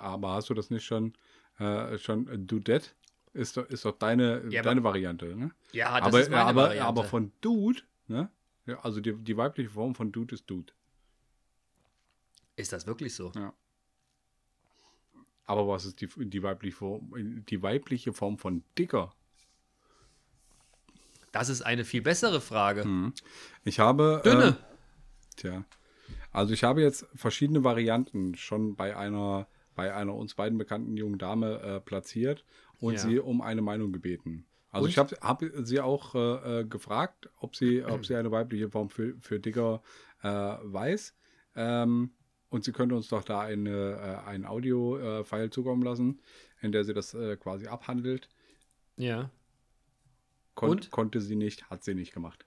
[0.00, 1.14] aber hast du das nicht schon,
[1.58, 2.90] äh, schon äh, Dudette?
[3.32, 5.52] Ist doch, ist doch deine, Ja, aber- deine Variante, ne?
[5.72, 6.86] Ja, das aber, ist meine aber, Variante.
[6.86, 8.30] aber von Dude, ne?
[8.66, 10.72] Ja, also die, die weibliche Form von Dude ist Dude.
[12.56, 13.32] ist das wirklich so?
[13.34, 13.52] Ja.
[15.46, 17.10] Aber was ist die, die, weibliche, Form,
[17.48, 19.12] die weibliche Form von Dicker?
[21.32, 23.12] Das ist eine viel bessere Frage.
[23.64, 24.20] Ich habe.
[24.24, 24.44] Dünne.
[24.44, 24.56] ähm,
[25.36, 25.64] tja.
[26.32, 31.18] Also ich habe jetzt verschiedene Varianten schon bei einer, bei einer uns beiden bekannten jungen
[31.18, 32.44] Dame äh, platziert
[32.80, 32.98] und Ja.
[33.00, 34.46] sie um eine Meinung gebeten.
[34.70, 34.90] Also Und?
[34.90, 38.88] ich habe hab sie auch äh, äh, gefragt, ob sie, ob sie eine weibliche Form
[38.88, 39.82] für, für Dicker
[40.22, 41.14] äh, weiß.
[41.54, 42.12] Ähm,
[42.48, 43.70] und sie könnte uns doch da eine,
[44.24, 46.20] äh, ein Audio-File zukommen lassen,
[46.62, 48.28] in der sie das äh, quasi abhandelt.
[48.96, 49.30] Ja.
[50.54, 50.90] Kon Und?
[50.90, 52.46] Konnte sie nicht, hat sie nicht gemacht.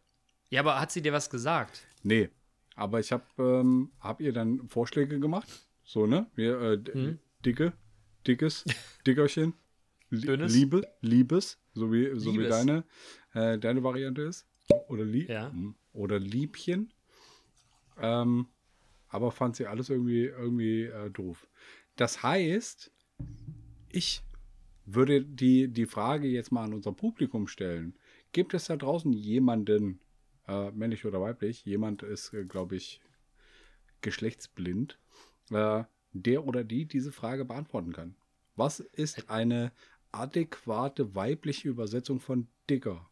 [0.50, 1.88] Ja, aber hat sie dir was gesagt?
[2.04, 2.30] Nee.
[2.76, 5.48] Aber ich habe ähm, hab ihr dann Vorschläge gemacht.
[5.84, 6.28] So, ne?
[6.36, 7.20] Wir, äh, Hm.
[7.46, 7.74] dicke,
[8.28, 8.66] dickes,
[9.08, 9.54] dickerchen,
[10.12, 10.54] Dünnes.
[10.54, 12.50] Liebe, Liebes, so wie, so wie Liebes.
[12.50, 12.84] deine,
[13.34, 14.46] äh, deine Variante ist.
[14.88, 15.52] Oder, Lie Ja.
[15.52, 15.76] Hm.
[15.94, 16.92] oder Liebchen.
[18.00, 18.48] Ähm,
[19.10, 21.48] aber fand sie alles irgendwie, irgendwie äh, doof.
[21.96, 22.92] Das heißt,
[23.90, 24.22] ich
[24.86, 27.96] würde die, die Frage jetzt mal an unser Publikum stellen.
[28.34, 30.00] Gibt es da draußen jemanden,
[30.48, 33.02] äh, männlich oder weiblich, jemand ist, äh, glaube ich,
[34.02, 35.00] geschlechtsblind,
[35.52, 38.16] äh, der oder die diese Frage beantworten kann?
[38.56, 39.72] Was ist eine
[40.12, 43.10] adäquate weibliche Übersetzung von Digger?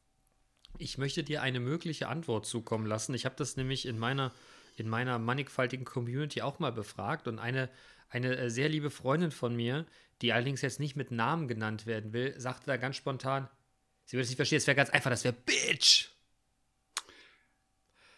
[0.77, 3.13] Ich möchte dir eine mögliche Antwort zukommen lassen.
[3.13, 4.31] Ich habe das nämlich in meiner,
[4.75, 7.69] in meiner mannigfaltigen Community auch mal befragt und eine,
[8.09, 9.85] eine äh, sehr liebe Freundin von mir,
[10.21, 13.49] die allerdings jetzt nicht mit Namen genannt werden will, sagte da ganz spontan,
[14.05, 16.12] sie würde es nicht verstehen, es wäre ganz einfach, das wäre Bitch.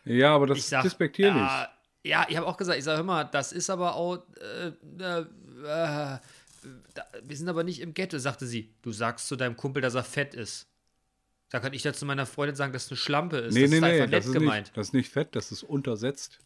[0.06, 1.41] Ja, aber das Ich sag, despektier nicht.
[1.41, 1.70] ja,
[2.04, 4.68] ja, ich habe auch gesagt, ich sage, mal, das ist aber auch, äh,
[5.04, 5.26] äh,
[5.65, 6.20] äh,
[7.24, 8.74] wir sind aber nicht im Ghetto, sagte sie.
[8.82, 10.68] Du sagst zu deinem Kumpel, dass er fett ist.
[11.50, 13.54] Da kann ich da zu meiner Freundin sagen, dass es eine Schlampe ist.
[13.54, 14.65] Nee, das nee, ist nee, einfach das nett ist, gemeint.
[14.68, 16.39] nicht, das ist nicht fett, das ist untersetzt.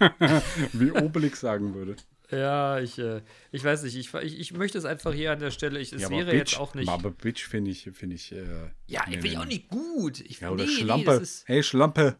[0.72, 1.96] Wie Obelix sagen würde.
[2.30, 5.50] Ja, ich, äh, ich weiß nicht, ich, ich, ich möchte es einfach hier an der
[5.50, 6.88] Stelle, ich, es Ja, wäre Bitch, jetzt auch nicht.
[6.88, 8.32] Aber Bitch finde ich, finde ich.
[8.32, 10.20] Äh, ja, nee, finde nee, ich auch nicht gut.
[10.20, 11.16] Ich, Ja, oder nee, Schlampe.
[11.16, 12.16] Nee, ist, hey, Schlampe.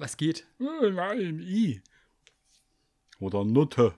[0.00, 0.46] Was geht?
[0.60, 1.82] Äh, nein, I.
[3.20, 3.94] Oder Nutte.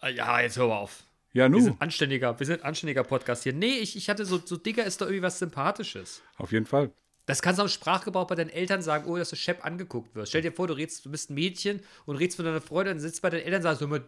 [0.00, 1.04] Ah, Ja, jetzt hör mal auf.
[1.32, 1.60] Ja, Wir nu.
[1.60, 3.52] sind anständiger, wir sind anständiger Podcast hier.
[3.52, 6.22] Nee, ich, ich hatte so, so Digger ist da irgendwie was Sympathisches.
[6.38, 6.90] Auf jeden Fall.
[7.26, 10.30] Das kannst du am Sprachgebrauch bei deinen Eltern sagen, oh, dass du Shep angeguckt wirst.
[10.30, 13.00] Stell dir vor, du redest, du bist ein Mädchen und redest mit deiner Freundin und
[13.00, 14.00] sitzt bei deinen Eltern und sagst immer,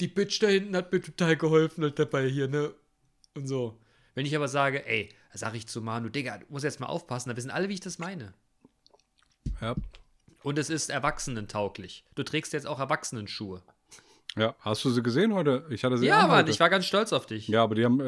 [0.00, 2.74] die Bitch da hinten hat mir total geholfen halt dabei hier, ne?
[3.34, 3.78] Und so.
[4.14, 6.86] Wenn ich aber sage, ey, da sag ich zu Manu, Digga, du musst jetzt mal
[6.86, 8.34] aufpassen, da wissen alle, wie ich das meine.
[9.60, 9.74] Ja.
[10.44, 12.04] Und es ist erwachsenentauglich.
[12.14, 13.62] Du trägst jetzt auch Erwachsenenschuhe.
[14.36, 14.54] ja.
[14.60, 15.64] Hast du sie gesehen heute?
[15.70, 16.50] Ich hatte sie Ja, an Mann, heute.
[16.50, 17.48] ich war ganz stolz auf dich.
[17.48, 18.04] Ja, aber die haben äh,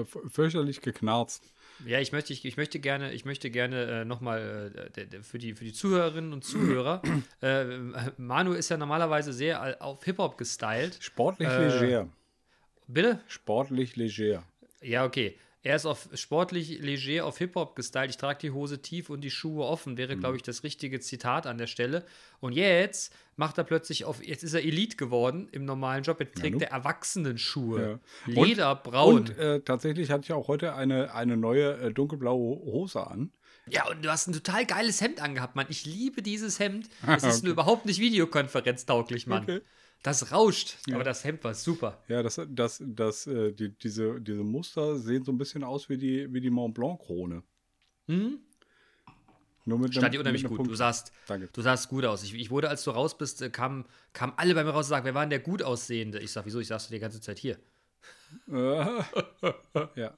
[0.00, 1.42] äh, fürchterlich geknarzt.
[1.86, 5.54] Ja, ich möchte, ich, ich möchte gerne, ich möchte gerne äh, nochmal äh, für, die,
[5.54, 7.02] für die Zuhörerinnen und Zuhörer,
[7.42, 7.64] äh,
[8.18, 10.96] Manu ist ja normalerweise sehr auf Hip-Hop gestylt.
[11.00, 12.08] Sportlich Äh, leger.
[12.86, 13.20] Bitte?
[13.26, 14.44] Sportlich leger.
[14.82, 15.36] Ja, okay.
[15.62, 18.08] Er ist auf sportlich leger auf Hip-Hop gestylt.
[18.10, 21.46] Ich trage die Hose tief und die Schuhe offen, wäre, glaube ich, das richtige Zitat
[21.46, 22.06] an der Stelle.
[22.40, 26.18] Und jetzt macht er plötzlich auf, jetzt ist er Elite geworden im normalen Job.
[26.20, 26.62] Jetzt trägt nu.
[26.64, 28.00] er Erwachsenenschuhe.
[28.26, 28.40] Ja.
[28.40, 29.16] Und- Lederbraun.
[29.16, 33.30] Und äh, tatsächlich hatte ich auch heute eine, eine neue äh, dunkelblaue Hose an.
[33.68, 35.66] Ja, und du hast ein total geiles Hemd angehabt, Mann.
[35.68, 36.88] Ich liebe dieses Hemd.
[37.06, 37.40] Es ist Okay.
[37.44, 39.42] nur überhaupt nicht videokonferenztauglich, Mann.
[39.42, 39.60] Okay.
[40.02, 40.78] Das rauscht.
[40.86, 40.94] Ja.
[40.94, 42.02] Aber das Hemd war super.
[42.08, 45.98] Ja, das, das, das, äh, die, diese, diese Muster sehen so ein bisschen aus wie
[45.98, 47.42] die, wie die Mont Blanc-Krone.
[48.06, 48.38] Hm?
[49.66, 50.58] Nur mit Stand dir unheimlich gut.
[50.58, 50.76] Du Punkt.
[50.76, 51.48] sahst, Danke.
[51.52, 52.22] du sahst gut aus.
[52.22, 53.84] Ich, ich wurde, als du raus bist, äh, kamen
[54.14, 56.18] kam alle bei mir raus und sagten, wer war denn der gut aussehende?
[56.18, 56.60] Ich sag, wieso?
[56.60, 57.58] Ich du die ganze Zeit hier.
[58.48, 58.52] Äh,
[59.96, 60.14] ja.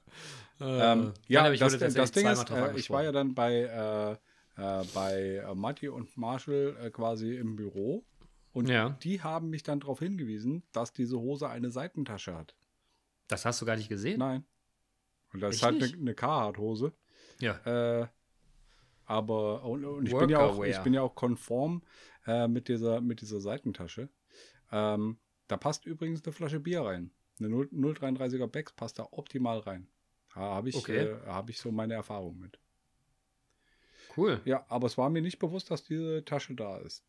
[0.61, 4.17] Ähm, ja, aber ich das, das Ding ist, äh, ich war ja dann bei,
[4.57, 8.05] äh, äh, bei Matti und Marshall äh, quasi im Büro.
[8.53, 8.89] Und Ja.
[9.03, 12.55] die haben mich dann darauf hingewiesen, dass diese Hose eine Seitentasche hat.
[13.27, 14.19] Das hast du gar nicht gesehen?
[14.19, 14.45] Nein.
[15.33, 16.93] Und das ist Echt halt eine, eine Carhartt-Hose.
[17.39, 18.01] Ja.
[18.01, 18.07] Äh,
[19.05, 21.81] aber und, und ich, bin ja auch, ich bin ja auch konform
[22.27, 24.09] äh, mit, dieser, mit dieser Seitentasche.
[24.71, 27.11] Ähm, da passt übrigens eine Flasche Bier rein.
[27.39, 29.87] Eine 0, 0,33er Becks passt da optimal rein.
[30.35, 30.97] Da habe ich, Okay.
[31.07, 32.59] äh, hab ich so meine Erfahrung mit.
[34.15, 34.41] Cool.
[34.45, 37.03] Ja, aber es war mir nicht bewusst, dass diese Tasche da ist.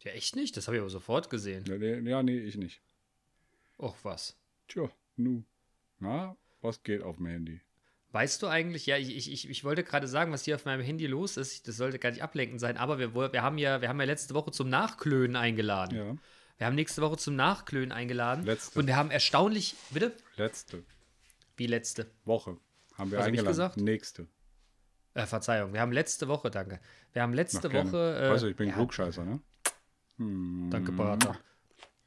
[0.00, 0.56] Ja, echt nicht?
[0.56, 1.64] Das habe ich aber sofort gesehen.
[1.66, 2.80] Ja, nee, ja, nee, ich nicht.
[3.78, 4.36] Och, was.
[4.68, 5.44] Tja, nu.
[5.98, 7.60] Na, was geht auf dem Handy?
[8.10, 10.82] Weißt du eigentlich, ja, ich, ich, ich, ich wollte gerade sagen, was hier auf meinem
[10.82, 11.68] Handy los ist.
[11.68, 14.34] Das sollte gar nicht ablenkend sein, aber wir, wir, haben, ja, wir haben ja letzte
[14.34, 15.96] Woche zum Nachklönen eingeladen.
[15.96, 16.16] Ja,
[16.56, 18.44] Wir haben nächste Woche zum Nachklönen eingeladen.
[18.44, 18.78] Letzte.
[18.78, 20.16] Und wir haben erstaunlich, bitte?
[20.36, 20.84] letzte
[21.56, 22.10] Wie letzte?
[22.24, 22.56] Woche
[22.94, 23.46] haben wir Was hab ich eingeladen.
[23.48, 23.76] gesagt?
[23.76, 24.26] Nächste.
[25.14, 26.80] Äh, Verzeihung, wir haben letzte Woche, danke.
[27.12, 27.72] Wir haben letzte.
[27.72, 28.20] Woche.
[28.20, 29.40] Äh, weißt du, ich bin ja, Klugscheißer, ne?
[30.18, 30.68] Hm.
[30.70, 31.36] Danke, Bratan.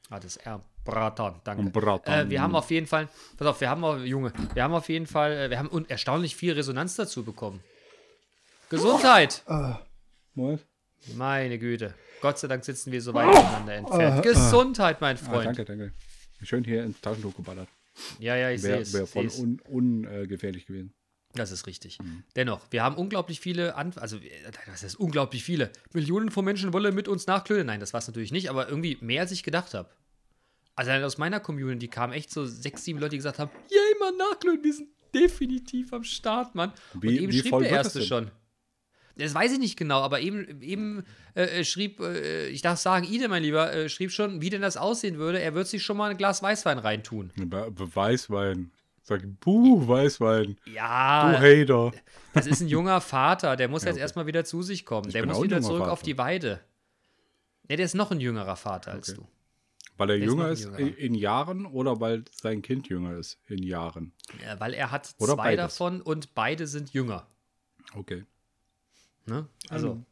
[0.10, 0.62] Ah, das R.
[0.84, 1.70] Bratan, danke.
[1.70, 2.28] Bratan.
[2.28, 4.90] Äh, wir haben auf jeden Fall, pass auf, wir haben auch, Junge, wir haben auf
[4.90, 7.62] jeden Fall, äh, wir haben un erstaunlich viel Resonanz dazu bekommen.
[8.70, 9.44] Gesundheit!
[10.34, 10.66] Moment.
[11.16, 11.94] Meine Güte.
[12.22, 14.24] Gott sei Dank sitzen wir so weit voneinander entfernt.
[14.24, 15.46] Gesundheit, mein Ah, Freund.
[15.48, 15.94] danke, danke.
[16.44, 17.68] Schön hier ins Taschentuch geballert.
[18.20, 18.94] Ja, ja, ich sehe Wäre es.
[18.94, 19.40] wär ich seh voll es.
[19.40, 20.94] un, ungefährlich gewesen.
[21.36, 22.00] Das ist richtig.
[22.00, 22.24] Mhm.
[22.36, 24.30] Dennoch, wir haben unglaublich viele, Anf also äh,
[24.68, 25.72] was heißt unglaublich viele?
[25.94, 27.68] Millionen von Menschen wollen mit uns nachklönen.
[27.68, 29.90] Nein, das war es natürlich nicht, aber irgendwie mehr als ich gedacht habe.
[30.76, 34.18] Also aus meiner Community kamen echt so sechs, sieben Leute, die gesagt haben, yay, Mann,
[34.18, 36.72] nachklönen, wir sind definitiv am Start, Mann.
[37.00, 38.32] Wie- Und eben wie schrieb voll der das Erste schon.
[39.18, 41.04] Das weiß ich nicht genau, aber eben, eben
[41.36, 44.78] äh, schrieb, äh, ich darf sagen, Ide, mein Lieber, äh, schrieb schon, wie denn das
[44.78, 45.42] aussehen würde.
[45.42, 47.32] Er wird sich schon mal ein Glas Weißwein reintun.
[47.36, 48.72] Be Weißwein.
[49.04, 50.58] Sag, buh, Weißwein.
[50.66, 51.32] Ja.
[51.32, 51.92] Du Hater.
[52.34, 54.02] Das ist ein junger Vater, der muss Ja, jetzt okay.
[54.02, 55.08] erstmal wieder zu sich kommen.
[55.08, 56.04] Ich der muss wieder zurück auf Vater.
[56.06, 56.60] die Weide.
[57.70, 59.20] Ja, der ist noch ein jüngerer Vater als Okay.
[59.22, 59.28] du.
[59.98, 63.62] Weil er Der jünger ist in, in Jahren oder weil sein Kind jünger ist in
[63.62, 64.14] Jahren?
[64.44, 65.78] Ja, weil er hat Oder zwei beides.
[65.78, 67.28] davon und beide sind jünger.
[67.94, 68.26] Okay.
[69.26, 69.48] Ne?
[69.70, 70.06] Also, Mhm.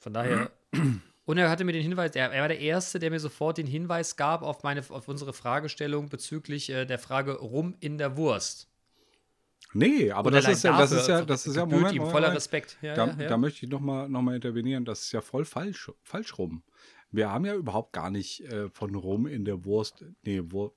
[0.00, 0.50] von daher.
[1.24, 3.66] Und er hatte mir den Hinweis, er, er war der Erste, der mir sofort den
[3.66, 8.68] Hinweis gab auf, meine, auf unsere Fragestellung bezüglich äh, der Frage Rum in der Wurst.
[9.74, 12.34] Nee, aber das ist ja, das dafür ist ja, das ist ja, Moment, ihm voller.
[12.34, 12.76] Respekt.
[12.82, 13.28] Ja, da, ja.
[13.28, 16.62] da möchte ich nochmal noch mal intervenieren, das ist ja voll falsch, falsch rum.
[17.10, 20.74] Wir haben ja überhaupt gar nicht äh, von Rum in der Wurst, nee, Wur,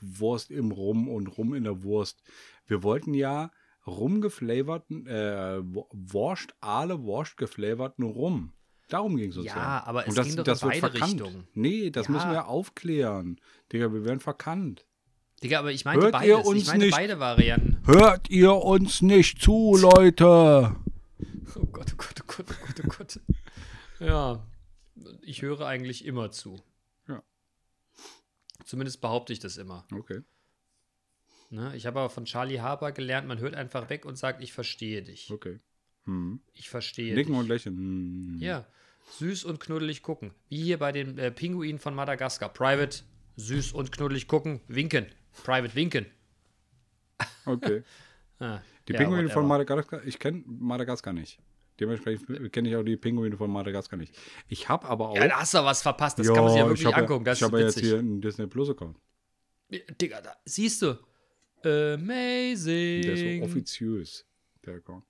[0.00, 2.22] Wurst im Rum und Rum in der Wurst.
[2.66, 3.50] Wir wollten ja
[3.86, 8.52] rumgeflavorten, äh, Wurst, alle Wurst geflavorten Rum.
[8.88, 9.84] Darum ging es uns Ja, ja.
[9.86, 11.20] aber es und das, ging doch das in wird beide verkannt.
[11.22, 11.48] Richtungen.
[11.54, 12.12] Nee, das Ja.
[12.12, 13.40] müssen wir aufklären.
[13.72, 14.86] Digga, wir werden verkannt.
[15.42, 16.38] Digga, aber ich meinte Hört ihr beides.
[16.40, 16.96] Ich uns meinte nicht?
[16.96, 17.78] beide Varianten.
[17.86, 20.74] Hört ihr uns nicht zu, Leute?
[21.54, 23.20] Oh Gott, oh Gott, oh Gott, oh Gott, oh Gott.
[24.00, 24.46] Ja,
[25.22, 26.60] ich höre eigentlich immer zu.
[27.08, 27.22] Ja.
[28.64, 29.86] Zumindest behaupte ich das immer.
[29.92, 30.20] Okay.
[31.50, 31.74] Ne?
[31.76, 35.02] Ich habe aber von Charlie Harper gelernt, man hört einfach weg und sagt, ich verstehe
[35.02, 35.30] dich.
[35.32, 35.60] Okay.
[36.04, 36.40] Hm.
[36.52, 37.40] Ich verstehe Nicken dich.
[37.40, 37.76] und lächeln.
[37.76, 38.36] Hm.
[38.40, 38.66] Ja,
[39.18, 40.32] süß und knuddelig gucken.
[40.48, 42.52] Wie hier bei den äh, Pinguinen von Madagaskar.
[42.52, 43.02] Private,
[43.36, 45.06] süß und knuddelig gucken, winken.
[45.44, 46.06] Private, winken.
[47.44, 47.82] Okay.
[48.40, 49.48] Ah, Die ja, Pinguine von.
[49.48, 51.40] Madagaskar, ich kenne Madagaskar nicht.
[51.80, 54.16] Dementsprechend kenne ich auch die Pinguine von Madagaskar nicht.
[54.46, 55.16] Ich habe aber auch.
[55.16, 56.20] Ja, da hast du was verpasst.
[56.20, 57.24] Das kann man sich ja wirklich ich angucken.
[57.24, 58.96] Das ich habe jetzt hier einen Disney Plus Account.
[60.00, 60.98] Digga, da, siehst du.
[61.64, 63.02] Amazing.
[63.02, 64.26] Der ist so offiziös.
[64.64, 65.04] Der Account.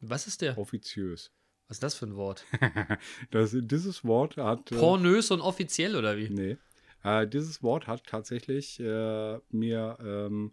[0.00, 0.58] Was ist der?
[0.58, 1.30] Offiziös.
[1.72, 2.44] Was ist das für ein Wort?
[3.30, 4.70] Das, dieses Wort hat.
[4.70, 6.28] Äh, Pornös und offiziell oder wie?
[6.28, 6.58] nee.
[7.02, 10.52] Äh, dieses Wort hat tatsächlich äh, mir ähm,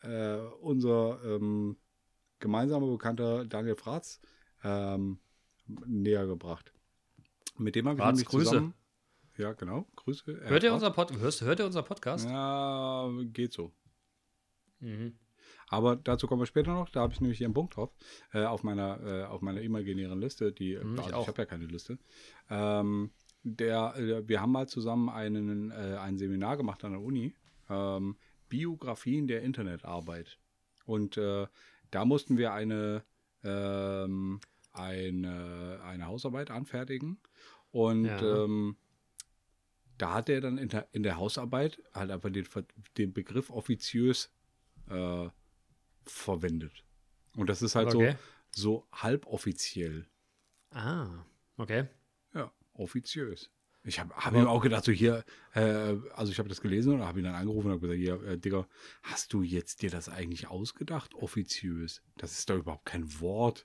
[0.00, 1.76] äh, unser ähm,
[2.38, 4.18] gemeinsamer Bekannter Daniel Fratz
[4.64, 5.18] ähm,
[5.66, 6.72] näher gebracht.
[7.58, 8.44] Mit dem habe ich nämlich Grüße.
[8.46, 8.74] zusammen.
[9.36, 9.86] Ja, genau.
[9.94, 10.38] Grüße.
[10.40, 12.24] Herr Hört ihr, unser Pod hörst, hört ihr unser Podcast?
[12.24, 13.74] Ja, geht so.
[14.80, 15.18] Mhm.
[15.68, 16.88] Aber dazu kommen wir später noch.
[16.90, 17.90] Da habe ich nämlich hier einen Punkt drauf.
[18.32, 20.52] Äh, auf meiner, äh, auf meiner imaginären Liste.
[20.52, 21.98] Die, ich also ich habe ja keine Liste.
[22.50, 23.10] Ähm,
[23.42, 27.34] der, äh, wir haben mal zusammen einen, äh, ein Seminar gemacht an der Uni.
[27.68, 28.16] Ähm,
[28.48, 30.38] Biografien der Internetarbeit.
[30.84, 31.46] Und äh,
[31.90, 33.02] da mussten wir eine,
[33.42, 34.40] ähm,
[34.72, 37.18] eine, eine Hausarbeit anfertigen.
[37.72, 38.44] Und Ja.
[38.44, 38.76] ähm,
[39.98, 42.46] da hat er dann in der, in der Hausarbeit halt einfach den,
[42.98, 44.30] den Begriff offiziös
[44.90, 45.28] äh,
[46.10, 46.84] verwendet.
[47.36, 48.16] Und das ist halt Okay.
[48.50, 50.06] so, so halboffiziell.
[50.70, 51.24] Ah,
[51.56, 51.88] okay.
[52.34, 53.50] Ja, offiziös.
[53.84, 57.02] Ich habe hab ihm auch gedacht, so hier, äh, also ich habe das gelesen und
[57.02, 58.66] habe ihn dann angerufen und habe gesagt, hier, äh, Digga,
[59.04, 62.02] hast du jetzt dir das eigentlich ausgedacht, offiziös?
[62.16, 63.64] Das ist doch überhaupt kein Wort.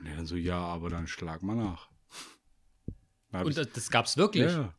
[0.00, 1.88] Und er dann so, ja, aber dann schlag mal nach.
[3.30, 4.50] Dann Und das, das gab's wirklich.
[4.50, 4.74] ja,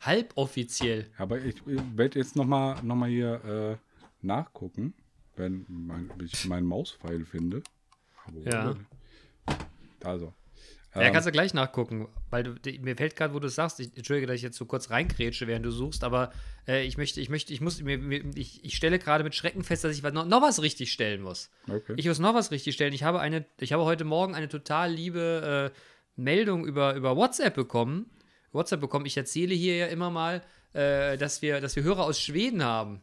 [0.00, 1.10] Halboffiziell.
[1.18, 3.76] aber ich, ich werde jetzt nochmal noch mal hier äh,
[4.26, 4.94] nachgucken,
[5.36, 7.62] wenn mein, ich meinen Mauspfeil finde.
[8.44, 8.76] Ja.
[10.02, 10.32] Also.
[10.94, 13.56] Ja, Ähm, kannst du gleich nachgucken, weil du, die, mir fällt gerade, wo du es
[13.56, 16.32] sagst, ich, Entschuldige, dass ich jetzt so kurz reingrätsche, während du suchst, aber
[16.68, 19.64] äh, ich möchte, ich möchte, ich muss, mir, mir, ich, ich stelle gerade mit Schrecken
[19.64, 21.50] fest, dass ich noch, noch was richtig stellen muss.
[21.68, 21.94] okay.
[21.96, 22.92] Ich muss noch was richtig stellen.
[22.92, 25.78] Ich habe eine, ich habe heute Morgen eine total liebe äh,
[26.14, 28.08] Meldung über, über WhatsApp bekommen.
[28.52, 29.04] WhatsApp bekommen.
[29.04, 30.42] Ich erzähle hier ja immer mal,
[30.74, 33.00] äh, dass wir, dass wir Hörer aus Schweden haben.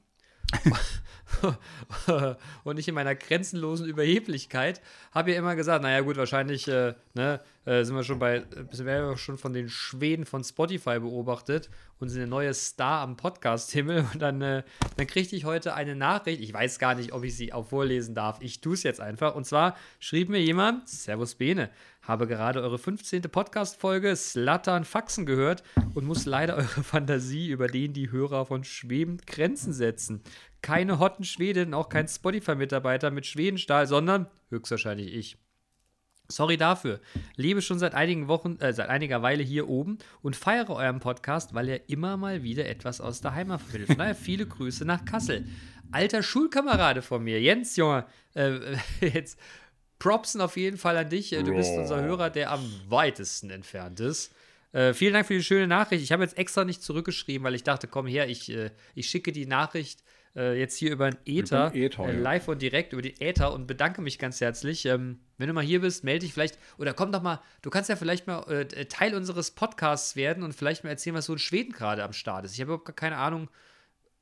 [2.64, 7.40] und ich in meiner grenzenlosen Überheblichkeit habe ja immer gesagt, naja gut, wahrscheinlich äh, ne,
[7.66, 11.70] äh, sind wir schon bei, sind wir ja schon von den Schweden von Spotify beobachtet
[12.00, 14.06] und sind der neue Star am Podcast-Himmel.
[14.14, 14.64] Und dann, äh,
[14.98, 18.16] dann kriegte ich heute eine Nachricht, ich weiß gar nicht, ob ich sie auch vorlesen
[18.16, 19.36] darf, ich tue es jetzt einfach.
[19.36, 21.70] Und zwar schrieb mir jemand, Servus Bene,
[22.02, 23.22] habe gerade eure 15.
[23.24, 29.18] Podcast-Folge Slattern Faxen gehört und muss leider eure Fantasie über den die Hörer von Schweben
[29.26, 30.22] Grenzen setzen.
[30.62, 35.38] Keine hotten Schwedin, auch kein Spotify-Mitarbeiter mit Schwedenstahl, sondern höchstwahrscheinlich ich.
[36.28, 37.02] Sorry dafür.
[37.36, 41.54] Lebe schon seit einigen Wochen, äh, seit einiger Weile hier oben und feiere euren Podcast,
[41.54, 44.00] weil er immer mal wieder etwas aus der Heimat vermittelt.
[44.00, 45.46] Daher viele Grüße nach Kassel.
[45.92, 49.38] Alter Schulkamerade von mir, Jens, Junge, äh, jetzt
[50.02, 51.32] Propsen auf jeden Fall an dich.
[51.32, 54.34] Äh, Du bist unser Hörer, der am weitesten entfernt ist.
[54.74, 56.04] Äh, vielen Dank für die schöne Nachricht.
[56.04, 59.32] Ich habe jetzt extra nicht zurückgeschrieben, weil ich dachte, komm her, ich, äh, ich schicke
[59.32, 60.02] die Nachricht
[60.36, 62.20] äh, jetzt hier über den Äther, Äther, äh, ja.
[62.20, 64.86] live und direkt über die Äther und bedanke mich ganz herzlich.
[64.88, 67.88] Ähm, wenn du mal hier bist, melde dich vielleicht oder komm doch mal, du kannst
[67.90, 71.40] ja vielleicht mal äh, Teil unseres Podcasts werden und vielleicht mal erzählen, was so in
[71.40, 72.54] Schweden gerade am Start ist.
[72.54, 73.50] Ich habe überhaupt gar keine Ahnung,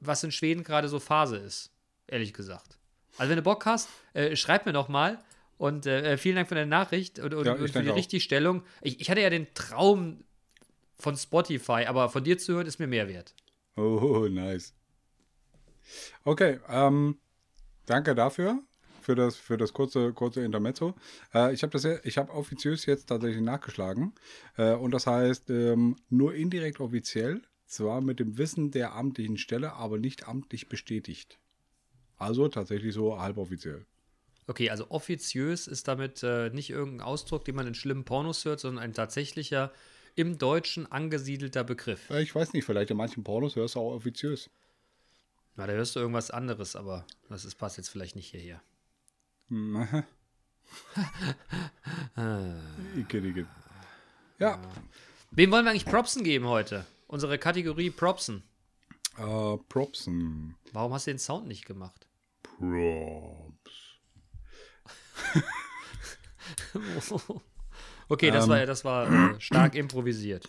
[0.01, 1.71] was in Schweden gerade so Phase ist,
[2.07, 2.77] ehrlich gesagt.
[3.17, 3.87] Also wenn du Bock hast,
[4.33, 5.19] schreib mir doch mal.
[5.59, 7.95] Und äh, vielen Dank für deine Nachricht und, und, Ja, und für die auch.
[7.97, 8.63] Richtigstellung.
[8.81, 10.23] Ich, ich hatte ja den Traum
[10.97, 13.35] von Spotify, aber von dir zu hören ist mir mehr wert.
[13.75, 14.73] Oh, nice.
[16.23, 17.17] Okay, ähm,
[17.85, 18.63] danke dafür,
[19.01, 20.95] für das, für das kurze, kurze Intermezzo.
[21.33, 24.13] Äh, ich habe habe offiziös jetzt tatsächlich nachgeschlagen.
[24.55, 29.73] Äh, und das heißt, ähm, nur indirekt offiziell, zwar mit dem Wissen der amtlichen Stelle,
[29.73, 31.37] aber nicht amtlich bestätigt.
[32.15, 33.85] Also tatsächlich so halboffiziell.
[34.49, 38.59] Okay, also offiziös ist damit äh, nicht irgendein Ausdruck, den man in schlimmen Pornos hört,
[38.59, 39.71] sondern ein tatsächlicher
[40.15, 42.09] im Deutschen angesiedelter Begriff.
[42.09, 44.49] Äh, Ich weiß nicht, vielleicht in manchen Pornos hörst du auch offiziös.
[45.55, 48.59] Na, da hörst du irgendwas anderes, aber das ist, passt jetzt vielleicht nicht hierher.
[49.49, 50.03] Mhm.
[52.97, 53.45] Icke, Icke.
[54.39, 54.59] Ja,
[55.31, 56.85] Wem wollen wir eigentlich Propsen geben heute?
[57.07, 58.41] Unsere Kategorie Propsen.
[59.17, 60.55] äh, Propsen.
[60.73, 62.07] Warum hast du den Sound nicht gemacht?
[62.41, 63.48] Props.
[68.09, 68.49] okay, das Ähm.
[68.49, 70.47] war, das war äh, stark improvisiert.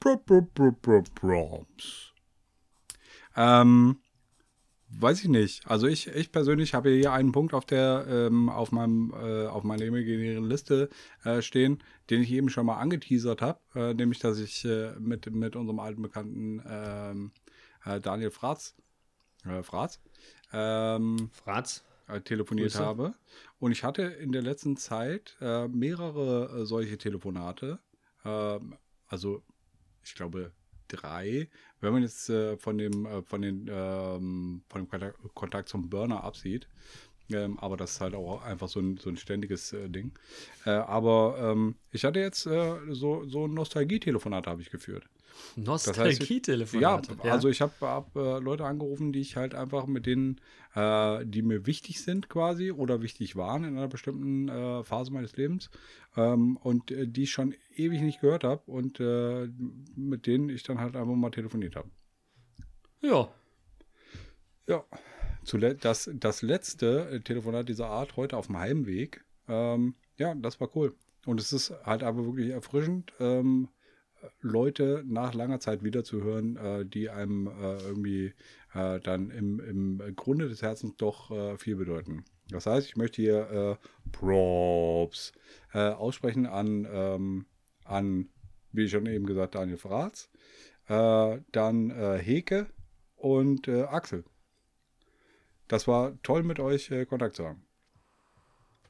[0.00, 2.12] Pro, pro, pro, pro, Props.
[3.36, 4.00] Ähm,
[4.90, 5.66] weiß ich nicht.
[5.66, 9.64] Also ich, ich persönlich habe hier einen Punkt auf der, ähm, auf meinem, äh, auf
[9.64, 10.88] meiner imaginären Liste
[11.24, 15.30] äh, stehen, den ich eben schon mal angeteasert habe, äh, nämlich, dass ich äh, mit,
[15.30, 17.32] mit unserem alten Bekannten ähm,
[17.84, 18.74] äh, Daniel Fratz,
[19.44, 20.00] äh, Fratz,
[20.52, 21.84] ähm, Franz?
[22.06, 22.84] äh, telefoniert Grüße.
[22.84, 23.14] habe.
[23.58, 27.80] Und ich hatte in der letzten Zeit äh, mehrere äh, solche Telefonate.
[28.24, 29.42] Ähm, also,
[30.04, 30.52] ich glaube,
[30.86, 31.48] drei.
[31.80, 36.22] Wenn man jetzt äh, von dem, äh, von den, ähm, von dem Kontakt, zum Burner
[36.22, 36.68] absieht.
[37.30, 40.12] Ähm, aber das ist halt auch einfach so ein, so ein ständiges äh, Ding.
[40.64, 45.04] Aber ähm, ich hatte jetzt so, so ein Nostalgie-Telefonat habe ich geführt.
[45.56, 47.08] Nostalgie-Telefonat.
[47.24, 50.40] Ja, also ich habe hab, äh, Leute angerufen, die ich halt einfach mit denen,
[50.74, 55.36] äh, die mir wichtig sind quasi oder wichtig waren in einer bestimmten äh, Phase meines
[55.36, 55.70] Lebens
[56.16, 59.48] ähm, und äh, die ich schon ewig nicht gehört habe und äh,
[59.96, 61.90] mit denen ich dann halt einfach mal telefoniert habe.
[63.02, 63.32] ja.
[64.66, 64.84] Ja,
[65.80, 70.74] das, das letzte äh, Telefonat dieser Art heute auf dem Heimweg, ähm, ja, das war
[70.76, 70.94] cool.
[71.26, 73.68] Und es ist halt aber wirklich erfrischend, ähm,
[74.40, 78.34] Leute nach langer Zeit wiederzuhören, äh, die einem äh, irgendwie
[78.74, 82.24] äh, dann im, im Grunde des Herzens doch äh, viel bedeuten.
[82.50, 85.32] Das heißt, ich möchte hier äh, Props
[85.72, 87.46] äh, aussprechen an, ähm,
[87.84, 88.28] an,
[88.72, 90.30] wie schon eben gesagt, Daniel Fratz,
[90.88, 92.66] äh, dann Heke
[93.16, 94.24] und Axel.
[95.66, 97.67] Das war toll mit euch Kontakt zu haben.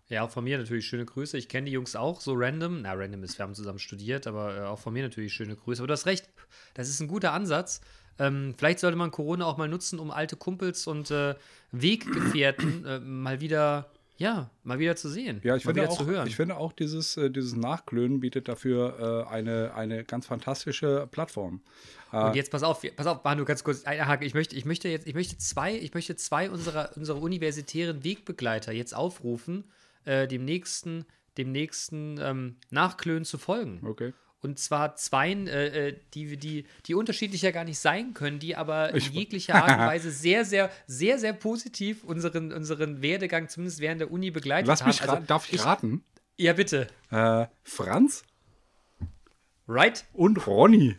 [0.08, 1.36] Ja, auch von mir natürlich schöne Grüße.
[1.36, 2.82] Ich kenne die Jungs auch so random.
[2.82, 5.82] Na, random ist, wir haben zusammen studiert, aber äh, auch von mir natürlich schöne Grüße.
[5.82, 6.28] Aber du hast recht,
[6.74, 7.82] das ist ein guter Ansatz.
[8.18, 11.34] Ähm, vielleicht sollte man Corona auch mal nutzen, um alte Kumpels und äh,
[11.72, 15.40] Weggefährten äh, mal wieder, ja, mal wieder zu sehen.
[15.44, 16.26] Ja, ich mal finde, auch, zu hören.
[16.26, 21.60] ich finde auch, dieses, äh, dieses Nachklönen bietet dafür äh, eine, eine ganz fantastische Plattform.
[22.10, 24.24] Und jetzt pass auf, pass auf, Manu, ganz kurz, Hake.
[24.24, 28.72] Ich möchte, ich möchte jetzt, ich möchte zwei, ich möchte zwei unserer, unserer universitären Wegbegleiter
[28.72, 29.64] jetzt aufrufen,
[30.08, 31.04] äh, dem nächsten,
[31.36, 33.80] dem nächsten ähm, Nachklönen zu folgen.
[33.86, 34.12] Okay.
[34.40, 38.94] Und zwar zweien, äh, äh, die, die, die unterschiedlicher gar nicht sein können, die aber
[38.94, 43.80] Ich- in jeglicher Art und Weise sehr, sehr, sehr, sehr positiv unseren, unseren Werdegang zumindest
[43.80, 45.10] während der Uni begleitet Lass mich haben.
[45.10, 46.04] ra- darf ich raten?
[46.36, 46.86] Ja, bitte.
[47.10, 48.22] Äh, Franz
[49.66, 50.04] Right?
[50.14, 50.96] und Ronny.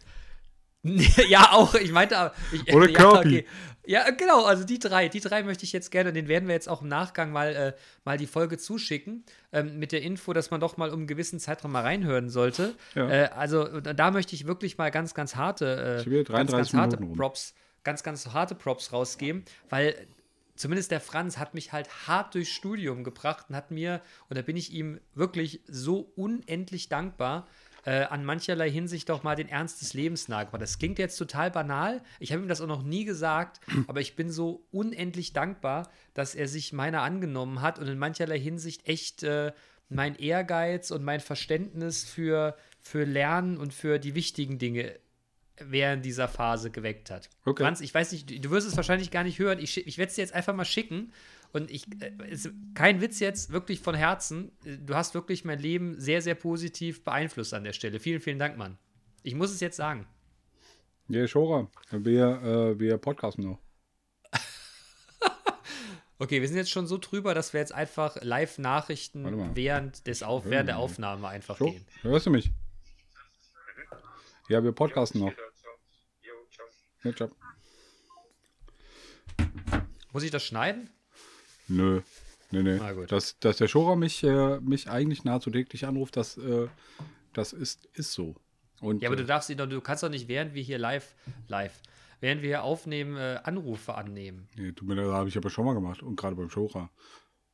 [1.30, 1.76] ja, auch.
[1.76, 2.34] Ich meinte aber.
[2.52, 3.46] Ich, Oder ja, Kirby.
[3.86, 4.46] Ja, genau.
[4.46, 5.10] Also die drei.
[5.10, 6.14] Die drei möchte ich jetzt gerne.
[6.14, 7.74] Den werden wir jetzt auch im Nachgang mal, äh,
[8.06, 9.26] mal die Folge zuschicken.
[9.52, 12.76] Ähm, mit der Info, dass man doch mal um einen gewissen Zeitraum mal reinhören sollte.
[12.96, 13.10] Ja.
[13.10, 16.96] Äh, also da möchte ich wirklich mal ganz, ganz harte, äh, ganz, 33 ganz harte
[16.98, 17.18] Minuten rum.
[17.18, 19.96] Props, ganz, ganz harte Props rausgeben, weil
[20.56, 24.42] zumindest der Franz hat mich halt hart durchs Studium gebracht und hat mir, und da
[24.42, 27.48] bin ich ihm wirklich so unendlich dankbar,
[27.86, 30.62] äh, an mancherlei Hinsicht doch mal den Ernst des Lebens nahegebracht.
[30.62, 32.02] Das klingt jetzt total banal.
[32.20, 36.36] Ich habe ihm das auch noch nie gesagt, aber ich bin so unendlich dankbar, dass
[36.36, 39.54] er sich meiner angenommen hat und in mancherlei Hinsicht echt äh,
[39.90, 45.00] mein Ehrgeiz und mein Verständnis für, für Lernen und für die wichtigen Dinge
[45.62, 47.30] während dieser Phase geweckt hat.
[47.44, 47.64] Okay.
[47.64, 49.60] Franz, ich weiß nicht, du- wirst es wahrscheinlich gar nicht hören.
[49.60, 51.12] Ich, ich werde es dir jetzt einfach mal schicken.
[51.52, 54.52] Und ich, äh, ist kein Witz jetzt, wirklich von Herzen.
[54.66, 58.00] Äh, Du hast wirklich mein Leben sehr, sehr positiv beeinflusst an der Stelle.
[58.00, 58.78] Vielen, vielen Dank, Mann.
[59.24, 60.08] Ich muss es jetzt sagen.
[61.08, 61.70] Ja, Schora.
[61.92, 63.60] Wir, äh, wir podcasten noch.
[66.22, 70.44] Okay, wir sind jetzt schon so drüber, dass wir jetzt einfach Live-Nachrichten während, des Auf
[70.46, 71.86] während der Aufnahme einfach So, gehen.
[72.02, 72.52] hörst du mich?
[74.50, 75.32] Ja, wir podcasten noch.
[77.06, 77.32] Ja, ciao.
[80.12, 80.90] Muss ich das schneiden?
[81.70, 82.02] Nö.
[82.52, 82.94] Nee, nee.
[82.94, 83.12] Gut.
[83.12, 86.68] Dass, dass der Schora mich, äh, mich eigentlich nahezu täglich anruft, das, äh,
[87.34, 88.36] das ist, ist so.
[88.82, 90.80] Und, Ja, aber äh, du darfst ihn doch, du kannst doch nicht, während wir hier
[90.80, 91.14] live,
[91.48, 91.74] live,
[92.22, 94.48] während wir hier aufnehmen, äh, Anrufe annehmen.
[94.56, 96.02] nee, tut mir leid, habe ich aber schon mal gemacht.
[96.02, 96.90] Und gerade beim Schora.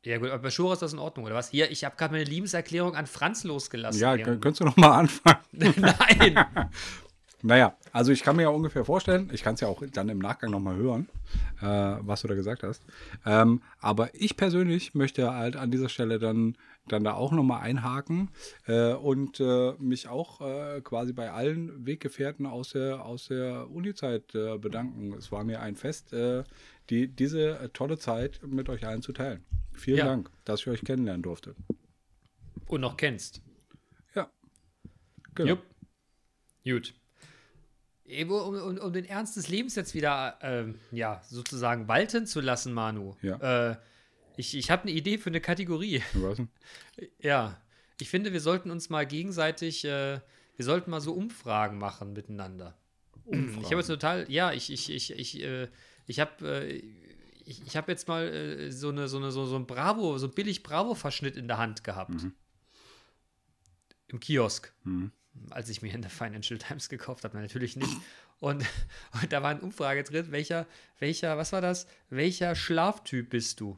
[0.05, 1.49] Ja gut, aber bei Schura ist das in Ordnung, oder was?
[1.49, 3.99] Hier, ich habe gerade meine Liebeserklärung an Franz losgelassen.
[3.99, 5.39] Ja, könntest du noch mal anfangen?
[5.51, 6.45] Nein!
[7.45, 10.17] Naja, also ich kann mir ja ungefähr vorstellen, ich kann es ja auch dann im
[10.17, 11.07] Nachgang nochmal hören,
[11.61, 12.83] äh, was du da gesagt hast.
[13.23, 18.31] Ähm, aber ich persönlich möchte halt an dieser Stelle dann, dann da auch nochmal einhaken
[18.65, 24.33] äh, und äh, mich auch äh, quasi bei allen Weggefährten aus der, aus der Uni-Zeit
[24.33, 25.13] äh, bedanken.
[25.13, 26.43] Es war mir ein Fest, äh,
[26.89, 29.45] die, diese tolle Zeit mit euch allen zu teilen.
[29.73, 30.05] Vielen Ja.
[30.05, 31.53] Dank, dass ich euch kennenlernen durfte.
[32.65, 33.43] Und noch kennst.
[34.15, 34.31] Ja.
[35.35, 35.49] Genau.
[35.49, 35.63] Jupp.
[36.63, 36.95] Gut.
[38.07, 42.39] Eben, Um, um, um den Ernst des Lebens jetzt wieder, ähm, ja, sozusagen walten zu
[42.39, 43.15] lassen, Manu.
[43.21, 43.71] Ja.
[43.71, 43.77] Äh,
[44.37, 46.03] ich ich habe eine Idee für eine Kategorie.
[46.13, 46.41] Was?
[47.19, 47.59] Ja.
[47.99, 50.19] Ich finde, wir sollten uns mal gegenseitig, äh,
[50.57, 52.77] wir sollten mal so Umfragen machen miteinander.
[53.25, 55.69] Ich habe jetzt total, ja, ich, ich, ich, ich, äh,
[56.05, 56.83] ich habe äh,
[57.45, 60.27] ich, ich hab jetzt mal äh, so, eine, so, eine, so, so ein Bravo, so
[60.27, 62.27] ein billig Bravo-Verschnitt in der Hand gehabt.
[64.07, 64.73] Im Kiosk.
[65.49, 67.95] Als ich mir in der Financial Times gekauft habe, natürlich nicht.
[68.39, 68.65] Und,
[69.21, 70.65] und da war eine Umfrage drin, welcher,
[70.99, 71.87] welcher, was war das?
[72.09, 73.77] Welcher Schlaftyp bist du?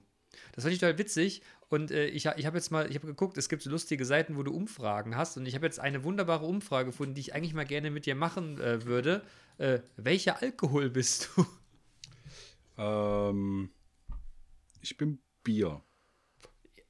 [0.54, 1.42] Das fand ich total witzig.
[1.70, 4.38] Und äh, ich, ich habe jetzt mal, ich habe geguckt, es gibt so lustige Seiten,
[4.38, 5.38] wo du Umfragen hast.
[5.38, 8.16] Und ich habe jetzt eine wunderbare Umfrage gefunden, die ich eigentlich mal gerne mit dir
[8.16, 9.24] machen äh, würde.
[9.58, 11.46] Äh, welcher Alkohol bist du?
[12.78, 13.72] Ähm,
[14.82, 15.82] ich bin Bier.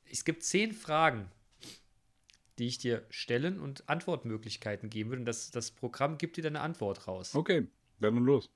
[0.10, 1.32] Es gibt zehn Fragen,
[2.60, 5.22] die ich dir stellen und Antwortmöglichkeiten geben würde.
[5.22, 7.36] Und das, das Programm gibt dir dann eine Antwort raus.
[7.36, 7.68] Okay,
[8.00, 8.50] dann nun los.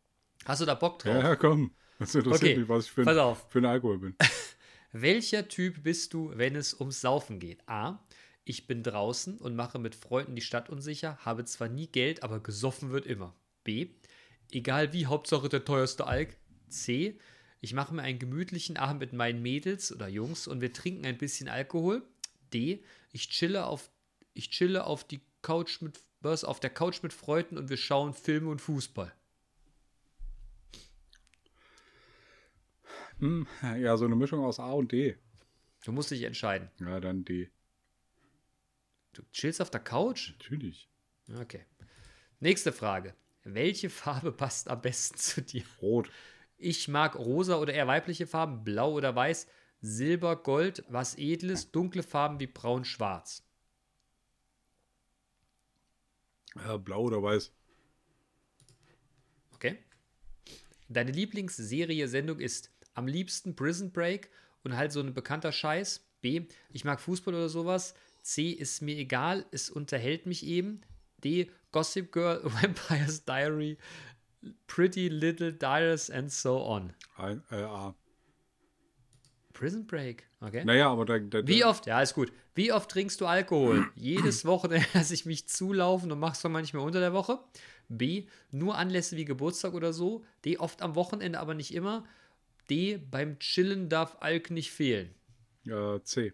[0.45, 1.13] Hast du da Bock drauf?
[1.13, 1.71] Ja, ja, komm.
[1.99, 4.15] Das interessiert Okay, mich, was ich für, ein, für ein Alkohol bin.
[4.91, 7.67] Welcher Typ bist du, wenn es ums Saufen geht?
[7.67, 8.03] A.
[8.43, 12.39] Ich bin draußen und mache mit Freunden die Stadt unsicher, habe zwar nie Geld, aber
[12.39, 13.35] gesoffen wird immer.
[13.63, 13.89] B.
[14.51, 16.35] Egal wie, Hauptsache der teuerste Alk.
[16.69, 17.19] C.
[17.59, 21.19] Ich mache mir einen gemütlichen Abend mit meinen Mädels oder Jungs und wir trinken ein
[21.19, 22.01] bisschen Alkohol.
[22.53, 22.83] D.
[23.11, 23.91] Ich chille auf,
[24.33, 28.13] ich chille auf die Couch mit was, auf der Couch mit Freunden und wir schauen
[28.13, 29.11] Filme und Fußball.
[33.19, 35.17] Hm, ja, so eine Mischung aus A und D.
[35.83, 36.69] Du musst dich entscheiden.
[36.79, 37.49] Ja, dann D.
[39.13, 40.31] Du chillst auf der Couch?
[40.31, 40.89] Natürlich.
[41.39, 41.65] Okay.
[42.39, 43.15] Nächste Frage.
[43.43, 45.63] Welche Farbe passt am besten zu dir?
[45.81, 46.09] Rot.
[46.57, 49.47] Ich mag rosa oder eher weibliche Farben, blau oder weiß,
[49.81, 53.43] Silber, Gold, was edles, dunkle Farben wie braun, schwarz.
[56.55, 57.51] Ja, blau oder weiß.
[59.53, 59.77] Okay?
[60.89, 64.29] Deine Lieblingsserie, Sendung ist am liebsten Prison Break
[64.63, 66.05] und halt so ein bekannter Scheiß.
[66.21, 66.45] B.
[66.69, 67.95] Ich mag Fußball oder sowas.
[68.21, 68.49] C.
[68.49, 70.81] Ist mir egal, es unterhält mich eben.
[71.23, 71.49] D.
[71.71, 73.77] Gossip Girl, Vampire's Diary,
[74.67, 76.93] Pretty Little Diaries and so on.
[77.15, 77.95] Ein, äh, A.
[79.61, 80.65] Prison Break, okay.
[80.65, 82.33] Naja, aber da, da, Wie oft, ja, ist gut.
[82.55, 83.85] Wie oft trinkst du Alkohol?
[83.95, 87.37] Jedes Wochenende lasse ich mich zulaufen und machst du manchmal unter der Woche.
[87.87, 88.25] B.
[88.49, 90.25] Nur Anlässe wie Geburtstag oder so.
[90.45, 90.57] D.
[90.57, 92.05] Oft am Wochenende, aber nicht immer.
[92.71, 92.97] D.
[92.97, 95.13] Beim Chillen darf Alk nicht fehlen.
[95.67, 96.33] äh, C.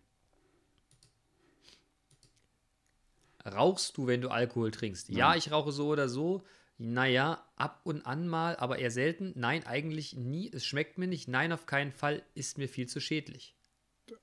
[3.45, 5.09] Rauchst du, wenn du Alkohol trinkst?
[5.09, 6.45] Ja, ich rauche so oder so.
[6.79, 9.33] Naja, ab und an mal, aber eher selten.
[9.35, 10.51] Nein, eigentlich nie.
[10.53, 11.27] Es schmeckt mir nicht.
[11.27, 12.23] Nein, auf keinen Fall.
[12.35, 13.55] Ist mir viel zu schädlich.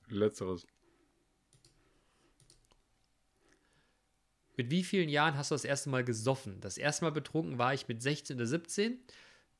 [0.08, 0.66] Letzteres.
[4.56, 6.60] Mit wie vielen Jahren hast du das erste Mal gesoffen?
[6.60, 8.98] Das erste Mal betrunken war ich mit 16 oder 17.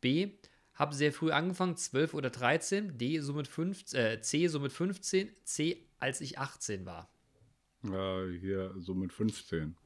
[0.00, 0.30] B.
[0.74, 2.96] Habe sehr früh angefangen, 12 oder 13.
[2.96, 3.18] D.
[3.18, 4.46] So mit 15, äh, C.
[4.46, 5.30] So mit 15.
[5.42, 5.84] C.
[5.98, 7.10] Als ich 18 war.
[7.84, 9.76] Äh, hier so mit 15.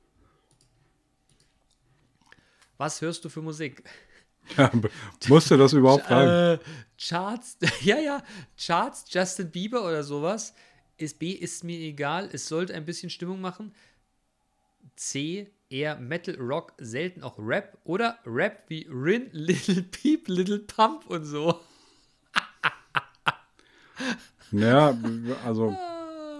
[2.78, 3.82] Was hörst du für Musik?
[4.56, 4.88] Ja, b-
[5.28, 6.30] musste das überhaupt fragen?
[6.30, 6.58] Äh,
[6.98, 8.22] Charts, ja, ja,
[8.56, 10.54] Charts, Justin Bieber oder sowas.
[10.96, 11.32] Ist B.
[11.32, 12.28] Ist mir egal.
[12.32, 13.74] Es sollte ein bisschen Stimmung machen.
[14.96, 15.50] C.
[15.70, 17.76] Eher Metal, Rock, selten auch Rap.
[17.84, 21.60] Oder Rap wie Rin, Little Peep, Little Pump und so.
[24.50, 24.96] Naja,
[25.44, 25.76] also,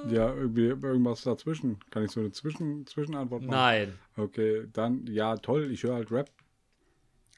[0.08, 1.78] ja, irgendwie irgendwas dazwischen.
[1.90, 3.50] Kann ich so eine Zwischen Zwischenantwort machen?
[3.50, 3.98] Nein.
[4.16, 6.30] Okay, dann, ja, toll, ich höre halt Rap.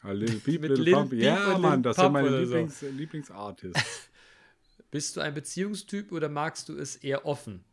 [0.02, 1.12] A Little Peep, Little Lil Pump.
[1.12, 2.54] Ja, Mann, das sind Pump meine oder so.
[2.56, 4.10] Lieblings, Lieblingsartists.
[4.90, 7.64] Bist du ein Beziehungstyp oder magst du es eher offen?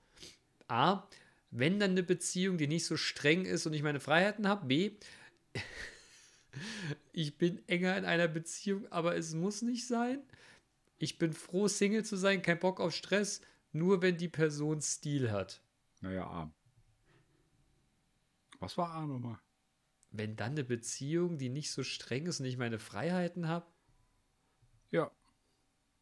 [0.68, 1.04] A.
[1.50, 4.66] Wenn dann eine Beziehung, die nicht so streng ist und ich meine Freiheiten habe.
[4.68, 4.92] B.
[7.14, 10.20] Ich bin enger in einer Beziehung, aber es muss nicht sein.
[10.98, 15.32] Ich bin froh, Single zu sein, kein Bock auf Stress, nur wenn die Person Stil
[15.32, 15.62] hat.
[16.02, 16.52] Naja, A.
[18.60, 19.38] Was war A nochmal?
[20.12, 23.66] Wenn dann eine Beziehung, die nicht so streng ist und ich meine Freiheiten habe.
[24.90, 25.12] Ja.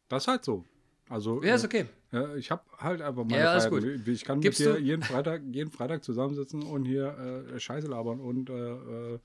[0.08, 0.64] Das ist halt so.
[1.08, 1.86] Also, Ja, ist okay.
[2.12, 4.12] äh, ich habe halt einfach meine Ja, alles Freiheiten.
[4.12, 8.20] Ich kann Gibst mit dir jeden Freitag, jeden Freitag zusammensitzen und hier äh, Scheiße labern
[8.20, 9.18] und äh, äh,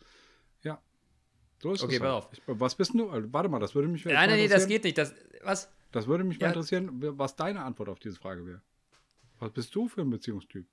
[0.64, 0.82] ja.
[1.62, 2.24] So ist Okay, pass halt.
[2.24, 2.30] auf.
[2.34, 3.10] Ich, was bist du?
[3.10, 4.98] Also, warte mal, das würde mich Nein, nein, nee, das geht nicht.
[4.98, 5.14] Das,
[5.44, 5.72] was?
[5.92, 6.52] Das würde mich mal Ja.
[6.52, 8.62] interessieren, was deine Antwort auf diese Frage wäre.
[9.40, 10.66] Was bist du für ein Beziehungstyp?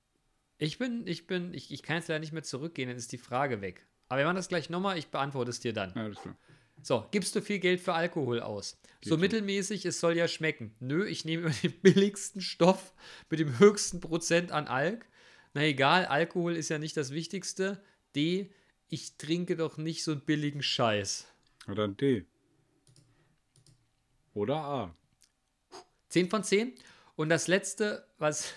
[0.57, 3.17] Ich bin, ich bin, ich, ich kann jetzt leider nicht mehr zurückgehen, dann ist die
[3.17, 3.85] Frage weg.
[4.09, 5.93] Aber wir machen das gleich nochmal, ich beantworte es dir dann.
[5.95, 6.35] Ja, das klar.
[6.81, 8.79] So, gibst du viel Geld für Alkohol aus?
[9.03, 9.17] so so.
[9.17, 10.75] mittelmäßig, es soll ja schmecken.
[10.79, 12.93] Nö, ich nehme immer den billigsten Stoff
[13.29, 15.05] mit dem höchsten Prozent an Alk.
[15.53, 17.83] Na egal, Alkohol ist ja nicht das Wichtigste.
[18.15, 18.51] D,
[18.87, 21.27] ich trinke doch nicht so einen billigen Scheiß.
[21.67, 22.25] Oder ein D.
[24.33, 24.95] Oder A.
[26.09, 26.73] 10 von 10.
[27.15, 28.53] Und das letzte, was.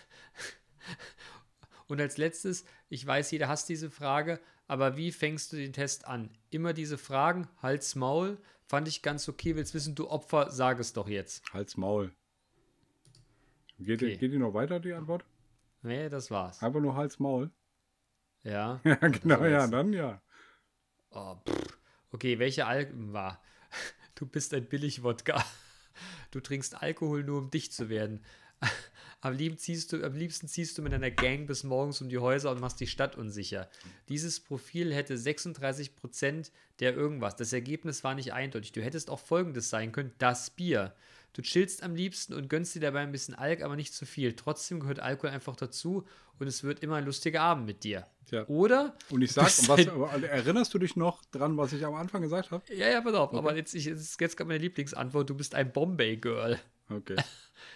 [1.89, 6.07] Und als letztes, ich weiß, jeder hasst diese Frage, aber wie fängst du den Test
[6.07, 6.31] an?
[6.51, 9.57] Immer diese Fragen, Hals, Maul, fand ich ganz okay.
[9.57, 11.45] Willst wissen, du Opfer, sag es doch jetzt.
[11.53, 12.13] Hals, Maul.
[13.79, 14.17] Geht, Okay.
[14.17, 15.25] geht die noch weiter, die Antwort?
[15.83, 16.63] Nee, das war's.
[16.63, 17.51] Einfach nur Hals, Maul.
[18.45, 18.81] Ja.
[18.85, 20.23] Ja, genau, ja, dann ja.
[21.11, 21.37] Oh.
[22.13, 23.43] Okay, welche Alkohol war?
[24.15, 25.45] Du bist ein Billig-Wodka.
[26.33, 28.21] Du trinkst Alkohol nur, um dicht zu werden.
[29.21, 32.19] Am liebsten, ziehst du, am liebsten ziehst du mit einer Gang bis morgens um die
[32.19, 33.69] Häuser und machst die Stadt unsicher.
[34.09, 37.37] Dieses Profil hätte 36% der irgendwas.
[37.37, 38.73] Das Ergebnis war nicht eindeutig.
[38.73, 40.93] Du hättest auch folgendes sein können: das Bier.
[41.35, 44.35] Du chillst am liebsten und gönnst dir dabei ein bisschen Alk, aber nicht zu viel.
[44.35, 46.07] Trotzdem gehört Alkohol einfach dazu
[46.39, 48.07] und es wird immer ein lustiger Abend mit dir.
[48.27, 48.47] Tja.
[48.49, 48.95] Oder?
[49.11, 52.63] Und ich sag, was, erinnerst du dich noch dran, was ich am Anfang gesagt habe?
[52.75, 53.33] Ja, ja, pass auf.
[53.33, 55.29] Aber jetzt, ich, jetzt, jetzt kommt meine Lieblingsantwort.
[55.31, 56.59] Du bist ein Bombay-Girl.
[56.89, 57.17] Okay.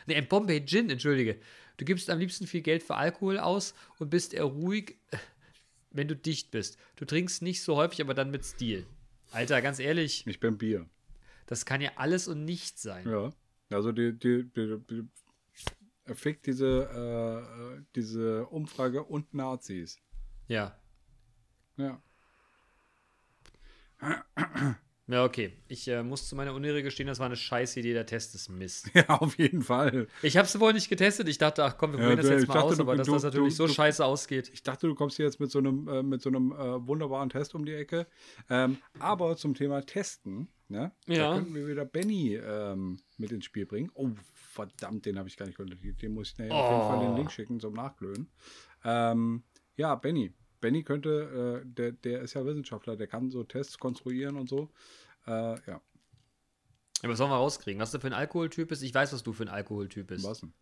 [0.07, 1.39] Ne, ein Bombay-Gin, entschuldige.
[1.77, 4.97] Du gibst am liebsten viel Geld für Alkohol aus und bist eher ruhig,
[5.91, 6.77] wenn du dicht bist.
[6.97, 8.87] Du trinkst nicht so häufig, aber dann mit Stil.
[9.31, 10.87] Alter, ganz ehrlich, Ich bin Bier.
[11.47, 13.09] das kann ja alles und nichts sein.
[13.09, 13.33] Ja.
[13.71, 15.09] Also die, die, die, die
[16.05, 16.67] er fickt diese,
[17.79, 19.99] äh, diese Umfrage und Nazis.
[20.47, 20.79] Ja.
[21.77, 22.01] Ja.
[25.09, 25.53] Ja, okay.
[25.69, 27.93] Ich äh, muss zu meiner Unehre gestehen, das war eine scheiß Idee.
[27.93, 28.91] Der Test ist Mist.
[28.95, 30.09] Ja, auf jeden Fall.
[30.23, 31.29] Ich habe es wohl nicht getestet.
[31.29, 32.97] Ich dachte, ach komm, wir Ja, probieren das du- jetzt mal dachte, aus, du- aber
[32.97, 34.51] dass du- das natürlich du- so scheiße ausgeht.
[34.53, 37.31] Ich dachte, du kommst hier jetzt mit so einem, äh, mit so einem äh, wunderbaren
[37.31, 38.07] Test um die Ecke.
[38.51, 40.93] Ähm, aber zum Thema Testen, ne?
[41.07, 41.31] Ja.
[41.31, 43.91] Da könnten wir wieder Benny ähm, mit ins Kontaktieren bringen.
[43.95, 46.01] Oh, verdammt, den habe ich gar nicht kontaktiert.
[46.03, 46.89] Den muss ich nachher auf jeden Oh.
[46.89, 48.29] Fall den Link schicken zum Nachglöhen.
[48.85, 49.43] Ähm,
[49.77, 50.33] ja, Benny.
[50.61, 54.71] Benny könnte, äh, der, der ist ja Wissenschaftler, der kann so Tests konstruieren und so.
[55.27, 55.31] Äh,
[55.67, 55.81] ja,
[57.03, 57.81] Ja, was sollen wir rauskriegen?
[57.81, 58.83] Was du für ein Alkoholtyp bist?
[58.83, 60.25] Ich weiß, was du für ein Alkoholtyp bist.
[60.25, 60.53] was denn?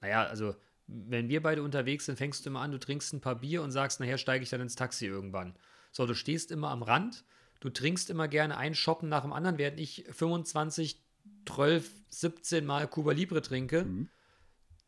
[0.00, 0.54] Naja, also,
[0.86, 3.70] wenn wir beide unterwegs sind, fängst du immer an, du trinkst ein paar Bier und
[3.70, 5.54] sagst, nachher steige ich dann ins Taxi irgendwann.
[5.92, 7.24] So, du stehst immer am Rand,
[7.60, 11.00] du trinkst immer gerne einen Shoppen nach dem anderen, während ich 25,
[11.46, 13.84] 12, 17 Mal Cuba Libre trinke.
[13.84, 14.08] Mhm.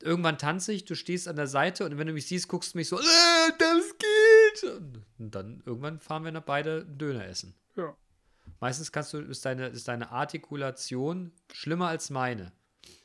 [0.01, 2.79] Irgendwann tanze ich, du stehst an der Seite und wenn du mich siehst, guckst du
[2.79, 4.83] mich so, äh, das geht.
[5.19, 7.55] Und dann irgendwann fahren wir beide einen Döner essen.
[7.77, 7.97] Ja.
[8.59, 12.53] Meistens kannst du, ist deine, ist deine Artikulation schlimmer als meine.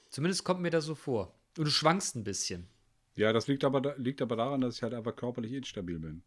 [0.10, 1.36] Zumindest kommt mir das so vor.
[1.58, 2.68] Und du schwankst ein bisschen.
[3.16, 6.24] Ja, das liegt aber, liegt aber daran, dass ich halt einfach körperlich instabil bin.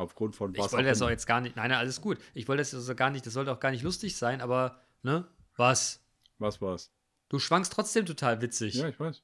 [0.00, 1.56] Aufgrund von was ich wollte das auch jetzt gar nicht.
[1.56, 2.18] Nein, nein, alles gut.
[2.32, 5.26] Ich wollte das also gar nicht, das sollte auch gar nicht lustig sein, aber, ne?
[5.56, 6.00] Was?
[6.38, 6.90] Was war's?
[7.28, 8.74] Du schwankst trotzdem total witzig.
[8.74, 9.22] Ja, ich weiß.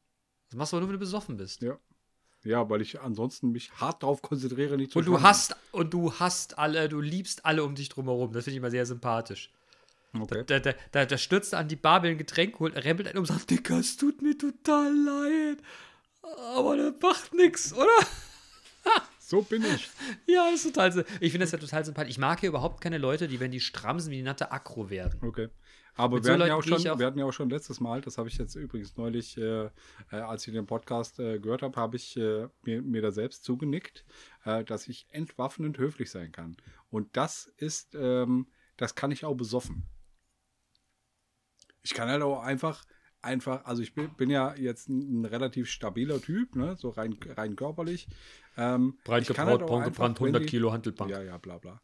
[0.51, 1.62] Das machst du, nur, wenn du besoffen bist.
[1.62, 1.79] Ja.
[2.45, 5.29] Ja, weil ich ansonsten mich hart darauf konzentriere, nicht zu Und du schwanken.
[5.29, 8.33] hast, und du hast alle, du liebst alle um dich drumherum.
[8.33, 9.51] Das finde ich immer sehr sympathisch.
[10.16, 10.45] Okay.
[10.47, 13.22] Da, da, da, da stürzt er an die will ein Getränk holt, rempelt einen um
[13.22, 15.59] und sagt, Dicker, es tut mir total leid.
[16.55, 18.07] Aber das macht nix, oder?
[19.27, 19.91] So bin ich.
[20.29, 22.11] Ja, ist total Ich finde das ja total sympathisch.
[22.11, 25.20] Ich mag hier überhaupt keine Leute, die, wenn die stramsen, wie die Natte aggro werden.
[25.20, 25.49] Okay.
[25.95, 27.81] Aber Mit wir, so hatten ja auch schon, auch- wir hatten ja auch schon letztes
[27.81, 29.70] Mal, das habe ich jetzt übrigens neulich, äh, äh,
[30.11, 34.05] als ich den Podcast äh, gehört habe, habe ich äh, mir, mir da selbst zugenickt,
[34.45, 36.57] äh, dass ich entwaffnend höflich sein kann.
[36.91, 38.47] Und das ist, ähm,
[38.77, 39.89] das kann ich auch besoffen.
[41.83, 42.85] Ich kann halt auch einfach,
[43.22, 47.16] einfach, also ich bin, bin ja jetzt ein, ein relativ stabiler Typ, ne, so rein,
[47.36, 48.08] rein körperlich.
[48.56, 51.10] Ähm, Breit ich kann halt gebraut, auch braun einfach, gebrannt, wenn 100 die- Kilo Handelbank.
[51.10, 51.80] ja, ja, bla bla.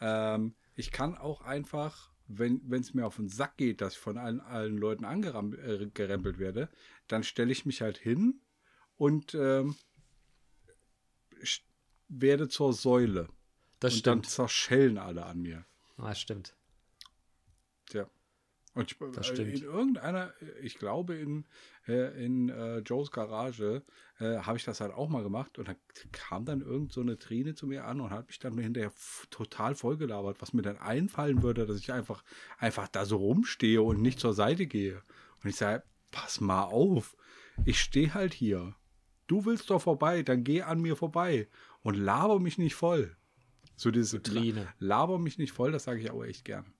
[0.00, 4.18] Ähm, ich kann auch einfach wenn es mir auf den Sack geht, dass ich von
[4.18, 6.68] allen, allen Leuten angerempelt äh, werde,
[7.06, 8.40] dann stelle ich mich halt hin
[8.96, 9.76] und ähm,
[12.08, 13.28] werde zur Säule.
[13.80, 14.24] Das und stimmt.
[14.24, 15.66] dann zerschellen alle an mir.
[15.98, 16.56] Ah, stimmt.
[17.86, 18.08] Tja.
[18.76, 19.54] Und ich, Das äh, stimmt.
[19.54, 21.46] in irgendeiner, ich glaube in,
[21.88, 23.82] äh, in äh, Joes Garage
[24.20, 25.74] äh, habe ich das halt auch mal gemacht und da
[26.12, 28.92] kam dann irgend so eine Trine zu mir an und hat mich dann hinterher
[29.30, 32.22] total vollgelabert, was mir dann einfallen würde, dass ich einfach,
[32.58, 35.02] einfach da so rumstehe und nicht zur Seite gehe.
[35.42, 37.16] Und ich sage, pass mal auf,
[37.64, 38.74] ich stehe halt hier.
[39.26, 41.48] Du willst doch vorbei, dann geh an mir vorbei
[41.82, 43.16] und laber mich nicht voll.
[43.74, 44.68] So diese Trine.
[44.80, 46.74] Laber mich nicht voll, das sage ich aber echt gern.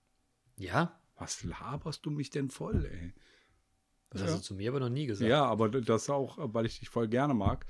[0.57, 0.99] Ja?
[1.17, 3.13] Was laberst du mich denn voll, ey?
[4.09, 4.27] Das Ja.
[4.27, 5.29] hast du zu mir aber noch nie gesagt.
[5.29, 7.65] Ja, aber das auch, weil ich dich voll gerne mag.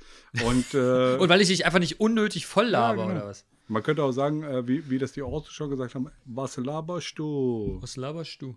[0.45, 3.17] Und, äh, Und weil ich dich einfach nicht unnötig voll laber, genau.
[3.19, 3.45] oder was?
[3.69, 7.17] man könnte auch sagen, äh, wie, wie das die Orte schon gesagt haben, was laberst
[7.19, 7.77] du?
[7.81, 8.55] Was laberst du?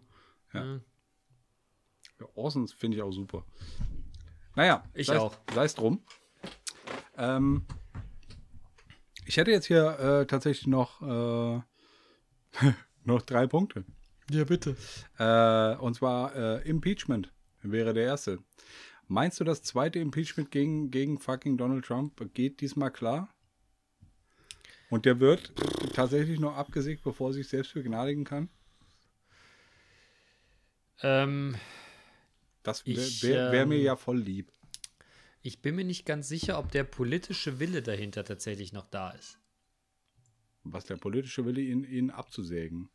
[0.53, 0.81] Ja.
[2.21, 3.45] Ja, Orsons finde ich auch super.
[4.57, 5.37] Naja, Ich sei's- auch.
[5.55, 6.03] Sei es drum.
[7.17, 7.65] Ähm,
[9.27, 11.61] ich hätte jetzt hier äh, tatsächlich noch, äh,
[13.05, 13.85] noch drei Punkte.
[14.31, 14.77] Ja, bitte.
[15.19, 18.39] Äh, und zwar äh, Impeachment wäre der erste.
[19.09, 23.35] Meinst du, das zweite Impeachment gegen, gegen fucking Donald Trump geht diesmal klar?
[24.89, 25.53] Und der wird
[25.95, 28.49] tatsächlich noch abgesägt, bevor er sich selbst begnadigen kann?
[31.03, 31.57] Ähm,
[32.63, 34.53] Das wäre wär, wär mir ähm, ja voll lieb.
[35.43, 39.39] ich bin mir nicht ganz sicher, ob der politische Wille dahinter tatsächlich noch da ist.
[40.63, 42.91] Was der politische Wille, ihn, ihn abzusägen.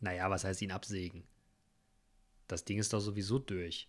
[0.00, 1.24] Naja, was heißt ihn absägen?
[2.48, 3.88] Das Ding ist doch sowieso durch.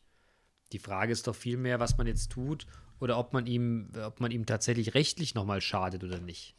[0.71, 2.65] Die Frage ist doch vielmehr, was man jetzt tut
[2.99, 6.55] oder ob man ihm, ob man ihm tatsächlich rechtlich nochmal schadet oder nicht.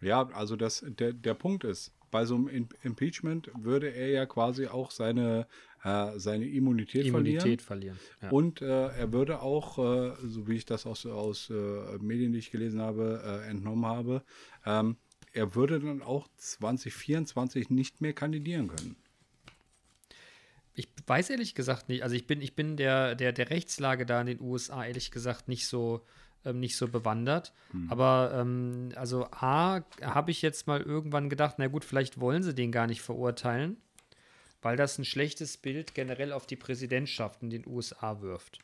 [0.00, 4.26] Ja, also das, der, der Punkt ist, bei so einem Im- Impeachment würde er ja
[4.26, 5.46] quasi auch seine,
[5.84, 7.36] äh, seine Immunität, verlieren.
[7.36, 7.98] Immunität verlieren.
[8.20, 8.30] Ja.
[8.30, 11.54] Und äh, er würde auch, äh, so wie ich das aus, aus äh,
[12.00, 14.24] Medien, die ich gelesen habe, äh, entnommen habe,
[14.66, 14.96] ähm,
[15.32, 18.96] er würde dann auch 2024 nicht mehr kandidieren können.
[20.74, 24.20] Ich weiß ehrlich gesagt nicht, also ich bin, ich bin der, der, der Rechtslage da
[24.20, 26.02] in den USA ehrlich gesagt nicht so,
[26.44, 27.52] ähm, nicht so bewandert.
[27.88, 32.54] Aber ähm, also A, habe ich jetzt mal irgendwann gedacht, na gut, vielleicht wollen sie
[32.54, 33.76] den gar nicht verurteilen,
[34.62, 38.60] weil das ein schlechtes Bild generell auf die Präsidentschaft in den USA wirft.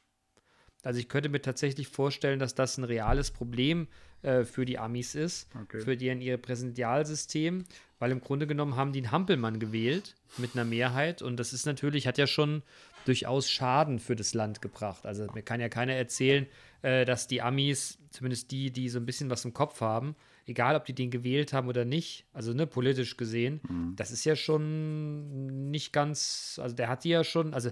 [0.82, 3.88] Also ich könnte mir tatsächlich vorstellen, dass das ein reales Problem
[4.22, 5.80] äh, für die Amis ist, Okay.
[5.80, 7.64] für die in ihr Präsidialsystem,
[7.98, 11.66] weil im Grunde genommen haben die einen Hampelmann gewählt mit einer Mehrheit und das ist
[11.66, 12.62] natürlich, hat ja schon
[13.04, 15.06] durchaus Schaden für das Land gebracht.
[15.06, 16.46] Also mir kann ja keiner erzählen,
[16.82, 20.14] äh, dass die Amis, zumindest die, die so ein bisschen was im Kopf haben,
[20.46, 23.60] egal ob die den gewählt haben oder nicht, also ne, politisch gesehen,
[23.96, 27.70] das ist ja schon nicht ganz, also der hat die ja schon, also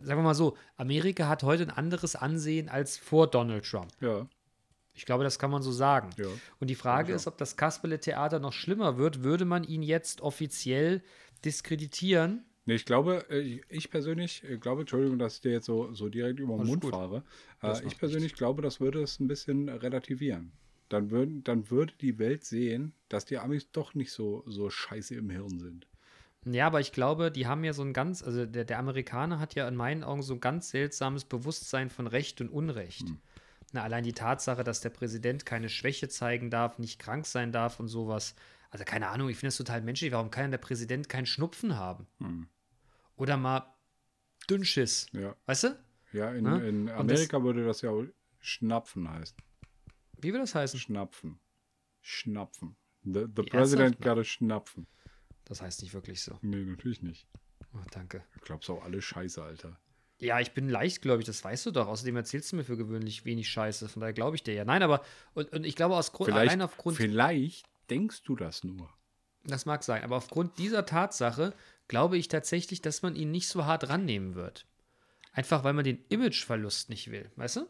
[0.00, 3.90] sagen wir mal so, Amerika hat heute ein anderes Ansehen als vor Donald Trump.
[4.00, 4.26] Ja,
[4.94, 6.10] Ich glaube, das kann man so sagen.
[6.18, 6.26] Ja,
[6.60, 11.02] Und die Frage ist, ob das Kasperle-Theater noch schlimmer wird, würde man ihn jetzt offiziell
[11.44, 12.44] diskreditieren?
[12.66, 15.92] Nee, ich glaube, äh, ich- ich persönlich äh, glaube, Entschuldigung, dass ich dir jetzt so,
[15.92, 16.94] so direkt über den Alles Mund gut.
[16.94, 17.22] fahre.
[17.62, 20.52] Äh, ich persönlich glaube, das würde es ein bisschen relativieren.
[20.88, 25.14] Dann, würden, dann würde die Welt sehen, dass die Amis doch nicht so, so scheiße
[25.14, 25.86] im Hirn sind.
[26.46, 29.54] Ja, aber ich glaube, die haben ja so ein ganz, also der, der Amerikaner hat
[29.54, 33.06] ja in meinen Augen so ein ganz seltsames Bewusstsein von Recht und Unrecht.
[33.74, 37.80] Na, allein die Tatsache, dass der Präsident keine Schwäche zeigen darf, nicht krank sein darf
[37.80, 38.36] und sowas.
[38.70, 40.12] Also keine Ahnung, ich finde das total menschlich.
[40.12, 42.06] Warum kann der Präsident keinen Schnupfen haben?
[43.16, 43.74] Oder mal
[44.48, 45.06] Dünnschiss.
[45.12, 45.78] Ja, Weißt du?
[46.12, 46.68] ja in, Ne?
[46.68, 48.04] in Und das- Amerika würde das ja auch
[48.38, 49.36] Schnapfen heißen.
[50.18, 50.78] Wie will das heißen?
[50.78, 51.40] Schnapfen.
[52.00, 52.76] Schnapfen.
[53.02, 53.42] The, the?
[53.42, 54.86] President got a Schnapfen.
[55.46, 56.38] Das heißt nicht wirklich so.
[56.42, 57.26] Nee, natürlich nicht.
[57.74, 58.22] Oh, danke.
[58.34, 59.80] Du glaubst auch alle Scheiße, Alter.
[60.24, 61.86] Ja, ich bin leichtgläubig, das weißt du doch.
[61.86, 63.88] Außerdem erzählst du mir für gewöhnlich wenig Scheiße.
[63.88, 64.64] Von daher glaube ich dir ja.
[64.64, 65.02] Nein, aber
[65.34, 68.88] und, und ich glaube aus Grund, Vielleicht, allein aufgrund, vielleicht denkst du das nur.
[69.44, 71.52] das mag sein, aber aufgrund dieser Tatsache
[71.88, 74.66] glaube ich tatsächlich, dass man ihn nicht so hart rannehmen wird.
[75.32, 77.66] Einfach weil man den Imageverlust nicht will, weißt du?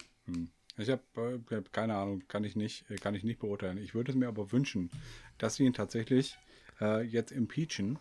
[0.76, 3.78] Ich habe äh, keine Ahnung, kann ich nicht, äh, kann ich nicht beurteilen.
[3.78, 4.90] Ich würde es mir aber wünschen,
[5.38, 6.36] dass sie ihn tatsächlich
[6.80, 7.98] äh, jetzt impeachen.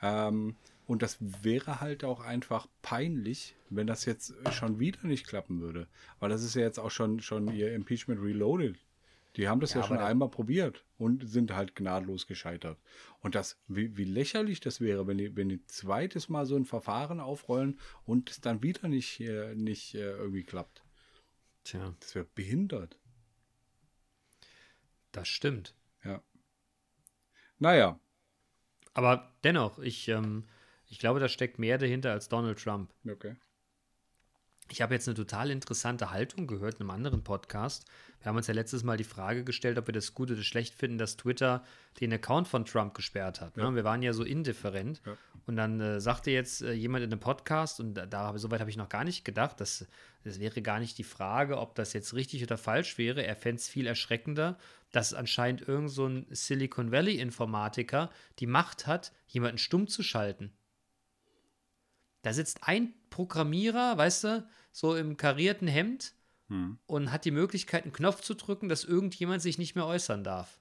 [0.00, 0.56] Ähm,
[0.86, 5.88] und das wäre halt auch einfach peinlich, wenn das jetzt schon wieder nicht klappen würde.
[6.20, 8.76] Weil das ist ja jetzt auch schon, schon ihr Impeachment Reloaded.
[9.36, 12.78] Die haben das Ja, ja, schon einmal probiert und sind halt gnadlos gescheitert.
[13.20, 16.66] Und das, wie, wie lächerlich das wäre, wenn die, wenn die zweites Mal so ein
[16.66, 20.82] Verfahren aufrollen und es dann wieder nicht, äh, nicht äh, irgendwie klappt.
[21.64, 22.98] Tja, Das wäre behindert.
[25.12, 25.74] das stimmt.
[26.04, 26.22] Ja.
[27.58, 27.98] Naja,
[28.94, 30.44] Aber dennoch, ich, ähm,
[30.92, 32.92] Ich glaube, da steckt mehr dahinter als Donald Trump.
[33.08, 33.34] Okay.
[34.70, 37.86] Ich habe jetzt eine total interessante Haltung gehört in einem anderen Podcast.
[38.20, 40.74] Wir haben uns ja letztes Mal die Frage gestellt, ob wir das gut oder schlecht
[40.74, 41.64] finden, dass Twitter
[41.98, 43.56] den Account von Trump gesperrt hat.
[43.56, 43.62] Ne?
[43.62, 43.74] Ja.
[43.74, 45.00] Wir waren ja so indifferent.
[45.06, 45.16] Ja.
[45.46, 48.68] Und dann äh, sagte jetzt äh, jemand in einem Podcast, und da, da soweit habe
[48.68, 49.86] ich noch gar nicht gedacht, dass
[50.24, 53.24] das wäre gar nicht die Frage, ob das jetzt richtig oder falsch wäre.
[53.24, 54.58] Er fände es viel erschreckender,
[54.90, 60.52] dass anscheinend irgend so ein Silicon Valley-Informatiker die Macht hat, jemanden stumm zu schalten.
[62.22, 66.14] Da sitzt ein Programmierer, weißt du, so im karierten Hemd
[66.52, 66.78] Hm.
[66.84, 70.60] und hat die Möglichkeit, einen Knopf zu drücken, dass irgendjemand sich nicht mehr äußern darf.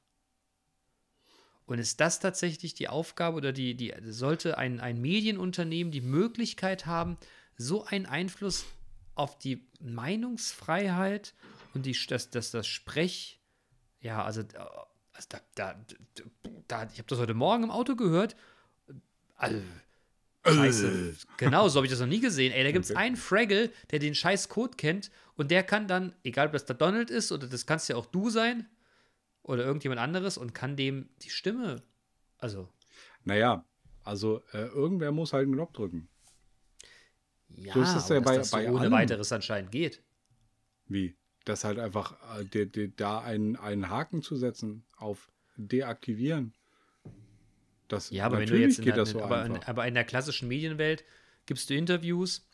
[1.66, 6.86] Und ist das tatsächlich die Aufgabe oder die, die sollte ein, ein Medienunternehmen die Möglichkeit
[6.86, 7.18] haben,
[7.58, 8.66] so einen Einfluss
[9.16, 11.34] auf die Meinungsfreiheit
[11.74, 13.42] und die, das, das, das Sprech,
[14.00, 14.46] ja, also, äh,
[15.12, 15.86] also da, da,
[16.70, 18.38] da, ich habe das heute Morgen im Auto gehört.
[19.36, 19.62] Also,
[20.46, 21.16] Scheiße.
[21.38, 22.52] Genau, so habe ich das noch nie gesehen.
[22.52, 23.00] Ey, da gibt es Okay.
[23.00, 26.76] einen Fraggle, der den scheiß Code kennt und der kann dann, egal ob das der
[26.76, 28.68] Donald ist oder das kannst ja auch du sein
[29.44, 31.84] oder irgendjemand anderes und kann dem die Stimme,
[32.40, 32.70] also,
[33.24, 33.66] Naja,
[34.04, 36.10] also äh, irgendwer muss halt einen Knopf drücken.
[37.50, 38.92] ja, So ist aber ja bei- das so bei ohne allem.
[38.94, 40.02] weiteres anscheinend geht.
[40.88, 41.16] Wie?
[41.46, 46.54] Das halt einfach äh, de, de, da einen, einen Haken zu setzen auf deaktivieren.
[47.92, 49.68] Das, Ja, aber wenn du jetzt in geht der, das so aber, in, einfach.
[49.68, 51.04] aber in der klassischen Medienwelt
[51.46, 52.48] gibst du Interviews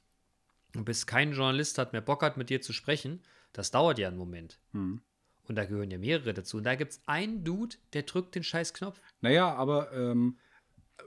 [0.75, 3.21] und bis kein Journalist hat mehr Bock hat, mit dir zu sprechen,
[3.53, 4.59] das dauert ja einen Moment.
[4.71, 5.01] Hm.
[5.47, 6.57] Und da gehören ja mehrere dazu.
[6.57, 8.99] Und da gibt es einen Dude, der drückt den scheiß Knopf.
[9.21, 10.38] Naja, aber ähm,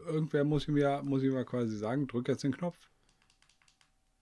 [0.06, 2.78] irgendwer muss ihm ja, muss ihm ja quasi sagen, drück jetzt den Knopf.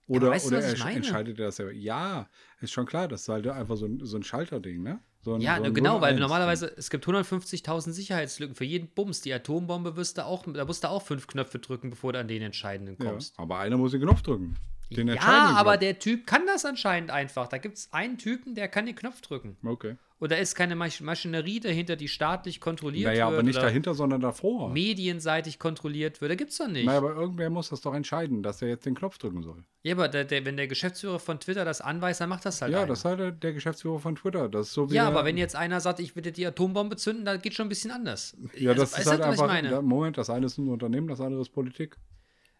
[0.07, 1.71] Oder, weißt du, oder er entscheidet er das selber.
[1.71, 2.27] Ja,
[2.59, 4.99] ist schon klar, das ist halt einfach so ein, so ein Schalterding, ne?
[5.29, 6.19] So ein, Ja, so genau, weil 0-1 -Ding.
[6.21, 8.55] normalerweise, es gibt 150.000 Sicherheitslücken.
[8.55, 11.91] Für jeden Bums, die Atombombe wirst du auch, da musst du auch fünf Knöpfe drücken,
[11.91, 13.37] bevor du an den entscheidenden Ja, kommst.
[13.37, 14.55] aber einer muss den Knopf drücken.
[14.89, 15.21] Den Ja,
[15.55, 15.79] aber Knopf.
[15.81, 17.47] der Typ kann das anscheinend einfach.
[17.47, 19.55] Da gibt es einen Typen, der kann den Knopf drücken.
[19.63, 19.97] Okay.
[20.21, 23.33] Da ist keine Masch Maschinerie dahinter, die staatlich kontrolliert Naja, wird.
[23.39, 24.69] aber nicht oder dahinter, sondern davor.
[24.69, 26.31] medienseitig kontrolliert wird.
[26.31, 26.85] Da gibt's doch nicht.
[26.85, 29.63] Naja, aber irgendwer muss das doch entscheiden, dass er jetzt den Knopf drücken soll.
[29.83, 32.73] ja, aber der, der, wenn der Geschäftsführer von Twitter das anweist, dann macht das halt
[32.73, 32.87] ja, einer.
[32.87, 34.49] das ist halt der- Geschäftsführer von Twitter.
[34.49, 36.97] Das ist so wie Ja, aber wenn jetzt einer sagt, ich will dir die Atombombe
[36.97, 38.35] zünden, dann geht schon ein bisschen anders.
[38.57, 39.47] Ja, Also, das ist halt einfach.
[39.47, 39.71] meine?
[39.71, 41.95] Ja, Moment, das eine ist ein Unternehmen, das andere ist Politik.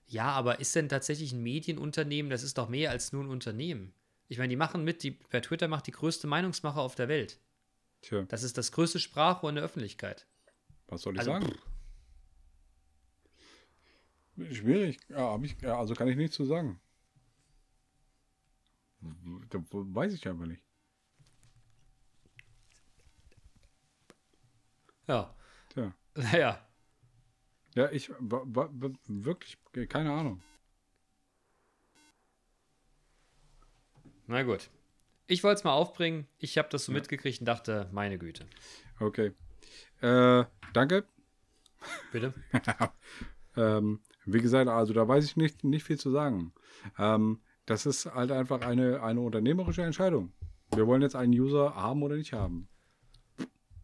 [0.07, 3.91] Ja, aber ist denn tatsächlich ein Medienunternehmen, das ist doch mehr als nur ein Unternehmen.
[4.27, 7.39] Ich meine, die machen mit, die, per Twitter macht die größte Meinungsmache auf der Welt.
[8.01, 10.27] Tja, Das ist das größte Sprachrohr in der Öffentlichkeit.
[10.87, 11.53] was soll ich Also, sagen?
[14.51, 14.99] Schwierig.
[15.09, 16.79] Ja, ich, also kann ich nichts zu sagen.
[19.49, 20.63] Da weiß ich einfach nicht.
[25.07, 25.35] Ja.
[25.69, 25.93] Tja.
[26.15, 26.65] Naja.
[27.75, 29.57] Ja, ich wirklich
[29.89, 30.41] keine Ahnung.
[34.27, 34.69] Na gut.
[35.29, 36.27] Ich wollte es mal aufbringen.
[36.39, 38.47] Ich habe das so mitgekriegt und dachte, meine Güte.
[38.99, 39.31] Okay.
[40.01, 41.05] Äh, danke.
[42.11, 42.33] Bitte?
[43.57, 46.53] Ähm, wie gesagt, also da weiß ich nicht, nicht viel zu sagen.
[46.97, 50.31] Ähm, das ist halt einfach eine, eine unternehmerische Entscheidung.
[50.73, 52.69] Wir wollen jetzt einen User haben oder nicht haben.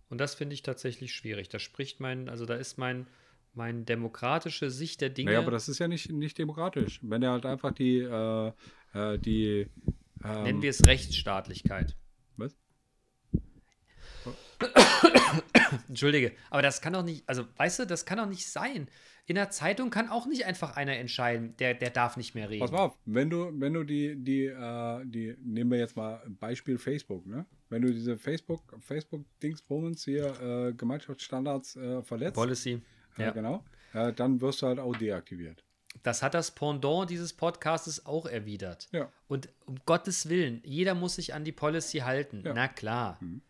[0.08, 1.50] Und das finde ich tatsächlich schwierig.
[1.50, 3.08] Da spricht mein, also da ist mein,
[3.54, 5.32] mein demokratische Sicht der Dinge.
[5.32, 7.00] Naja, aber das ist ja nicht, nicht demokratisch.
[7.02, 8.52] Wenn er halt einfach die, äh,
[8.94, 9.68] äh, die
[10.26, 11.96] ähm, nennen wir es Rechtsstaatlichkeit.
[12.38, 12.56] Was?
[15.90, 18.88] Entschuldige, aber das kann doch nicht, also weißt du, das kann doch nicht sein.
[19.28, 22.62] In der Zeitung kann auch nicht einfach einer entscheiden, der, der darf nicht mehr reden.
[22.62, 26.22] Pass mal auf, wenn du, wenn du die, die, äh, die, nehmen wir jetzt mal
[26.40, 27.46] Beispiel Facebook, ne?
[27.70, 30.28] Wenn du diese Facebook, Facebook-Dingsbumens hier,
[30.70, 32.82] äh, Gemeinschaftsstandards äh, verletzt, Policy.
[33.18, 33.32] äh, Ja.
[33.32, 35.65] genau, äh, dann wirst du halt auch deaktiviert.
[36.04, 38.88] Das hat das Pendant dieses Podcastes auch erwidert.
[38.92, 39.12] Ja.
[39.28, 42.44] Und um Gottes Willen, jeder muss sich an die Policy halten.
[42.46, 42.54] Ja.
[42.54, 43.18] Na klar.
[43.22, 43.42] Mhm.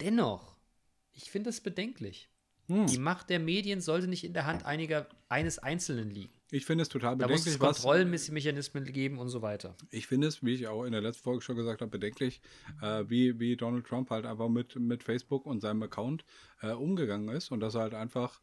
[0.00, 0.56] Dennoch,
[1.12, 2.28] ich finde es bedenklich.
[2.68, 2.86] Hm.
[2.86, 6.34] Die Macht der Medien sollte nicht in der Hand einiger, eines Einzelnen liegen.
[6.50, 9.76] Ich finde es total Da muss es bedenklich, Kontrollmechanismen geben und so weiter.
[9.90, 12.40] ich finde es, wie ich auch in der letzten Folge schon gesagt habe, bedenklich,
[12.82, 16.24] äh, wie, wie Donald Trump halt einfach mit, mit Facebook und seinem Account
[16.60, 18.40] äh, umgegangen ist und dass er halt einfach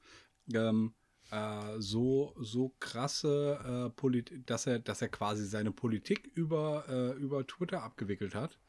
[0.53, 0.93] ähm,
[1.33, 7.11] äh, so, so krasse äh, Politik, dass er, dass er quasi seine Politik über, äh,
[7.19, 8.59] über Twitter abgewickelt hat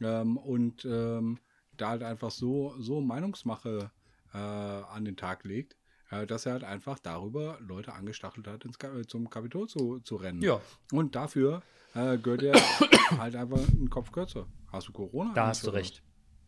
[0.00, 1.38] ähm, und ähm,
[1.76, 3.90] da halt einfach so, so Meinungsmache
[4.32, 5.76] äh, an den Tag legt,
[6.10, 10.16] äh, dass er halt einfach darüber Leute angestachelt hat, ins, Ka- zum Kapitol zu, zu
[10.16, 10.40] rennen.
[10.42, 10.60] Ja.
[10.92, 11.62] Und dafür
[11.94, 12.54] äh, gehört er
[13.18, 14.46] halt einfach einen Kopf kürzer.
[14.70, 15.32] Hast du Corona?
[15.34, 16.02] Da hast du recht.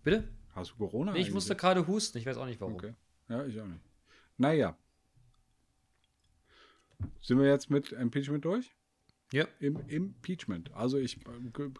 [0.05, 0.29] Bitte?
[0.55, 1.13] Hast du Corona?
[1.13, 2.75] Nee, ich musste gerade husten, ich weiß auch nicht warum.
[2.75, 2.95] Okay.
[3.29, 3.83] Ja, ich auch nicht.
[4.37, 4.77] Naja.
[7.21, 8.75] Sind wir jetzt mit Impeachment durch?
[9.33, 9.47] Ja.
[9.59, 10.73] Im Impeachment.
[10.73, 11.71] Also ich, äh,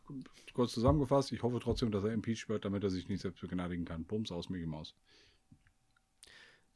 [0.53, 3.85] kurz zusammengefasst, ich hoffe trotzdem, dass er impeached wird, damit er sich nicht selbst begnadigen
[3.85, 4.05] kann.
[4.05, 4.95] Bums aus Mickey Maus.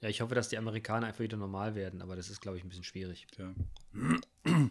[0.00, 2.64] Ja, ich hoffe, dass die Amerikaner einfach wieder normal werden, aber das ist, glaube ich,
[2.64, 3.26] ein bisschen schwierig.
[3.32, 3.54] Tja.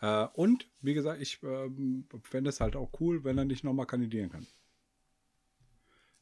[0.00, 3.86] äh, und, wie gesagt, ich ähm, fände es halt auch cool, wenn er nicht nochmal
[3.86, 4.46] kandidieren kann.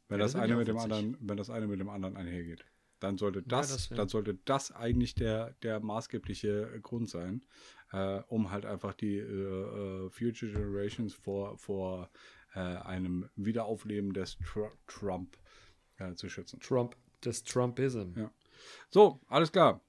[0.09, 2.65] Wenn, Ja, das das eine mit dem anderen, wenn das eine mit dem anderen einhergeht.
[3.01, 7.45] Dann sollte das, das wär- dann sollte das eigentlich der, der maßgebliche Grund sein,
[7.93, 9.23] äh, um halt einfach die äh,
[10.07, 12.11] äh, Future Generations vor, vor
[12.55, 15.37] äh, einem Wiederaufleben des Tr Trump
[15.99, 16.61] äh, zu schützen.
[16.61, 18.13] Trump, das Trumpism.
[18.17, 18.31] Ja.
[18.91, 19.81] So, alles klar.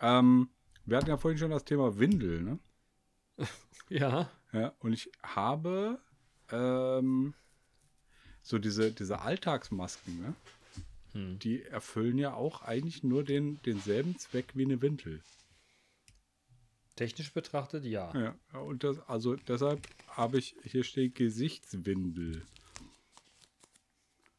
[0.00, 0.50] Ähm,
[0.84, 2.58] wir hatten ja vorhin schon das Thema Windel, ne?
[3.88, 4.30] Ja.
[4.52, 5.98] Ja, und ich habe
[6.50, 7.34] ähm,
[8.42, 10.34] so diese, diese Alltagsmasken, ne?
[11.12, 11.38] Hm.
[11.38, 15.20] Die erfüllen ja auch eigentlich nur den, denselben Zweck wie eine Windel.
[16.96, 18.36] Technisch betrachtet, ja.
[18.52, 22.42] Ja, und das, also deshalb habe ich, hier steht Gesichtswindel.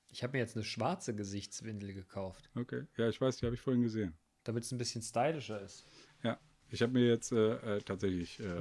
[0.10, 3.62] Ich habe mir jetzt eine schwarze Gesichtswindel gekauft, Okay, ja, ich weiß, die habe ich
[3.62, 4.14] vorhin gesehen.
[4.44, 5.84] damit es ein bisschen stylischer ist.
[6.24, 8.60] Ja, ich habe mir jetzt äh, äh, tatsächlich äh,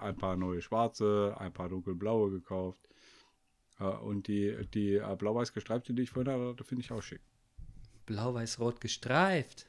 [0.00, 2.78] ein paar neue schwarze, ein paar dunkelblaue gekauft.
[3.80, 7.20] Äh, und die, die äh, blau-weiß gestreifte, die ich vorhin hatte, finde ich auch schick.
[8.06, 9.66] Blau-Weiß-Rot gestreift.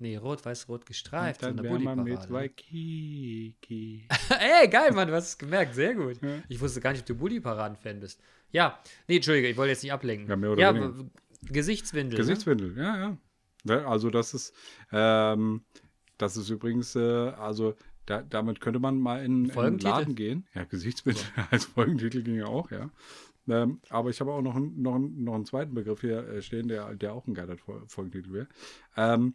[0.00, 1.42] Nee, Rot-Weiß-Rot gestreift.
[1.42, 2.30] Und dann der wäre man mit.
[2.30, 4.06] Waikiki.
[4.38, 5.74] Ey, geil, Mann, du hast es gemerkt.
[5.74, 6.22] Sehr gut.
[6.22, 6.38] Ja.
[6.48, 8.20] Ich wusste gar nicht, ob du Bulli-Paraden-Fan bist.
[8.50, 10.28] Ja, nee, Entschuldige, ich wollte jetzt nicht ablenken.
[10.28, 11.10] Ja, mehr oder ja, weniger.
[11.42, 12.16] Gesichtswindel.
[12.16, 13.18] Gesichtswindel, ja, ja.
[13.64, 14.54] Ja, Also das ist,
[14.92, 15.62] ähm,
[16.16, 17.74] das ist übrigens, äh, also
[18.06, 19.90] da, damit könnte man mal in, in den Folgentitel?
[19.90, 20.46] Laden gehen.
[20.54, 22.90] Ja, Gesichtswindel als Folgentitel ging ja auch, ja.
[23.48, 26.42] Ähm, aber ich habe auch noch, einen- noch, einen- noch einen zweiten Begriff hier äh,
[26.42, 28.48] stehen, der, der auch ein geiler Fol- Folgentitel wäre.
[28.96, 29.34] Ähm,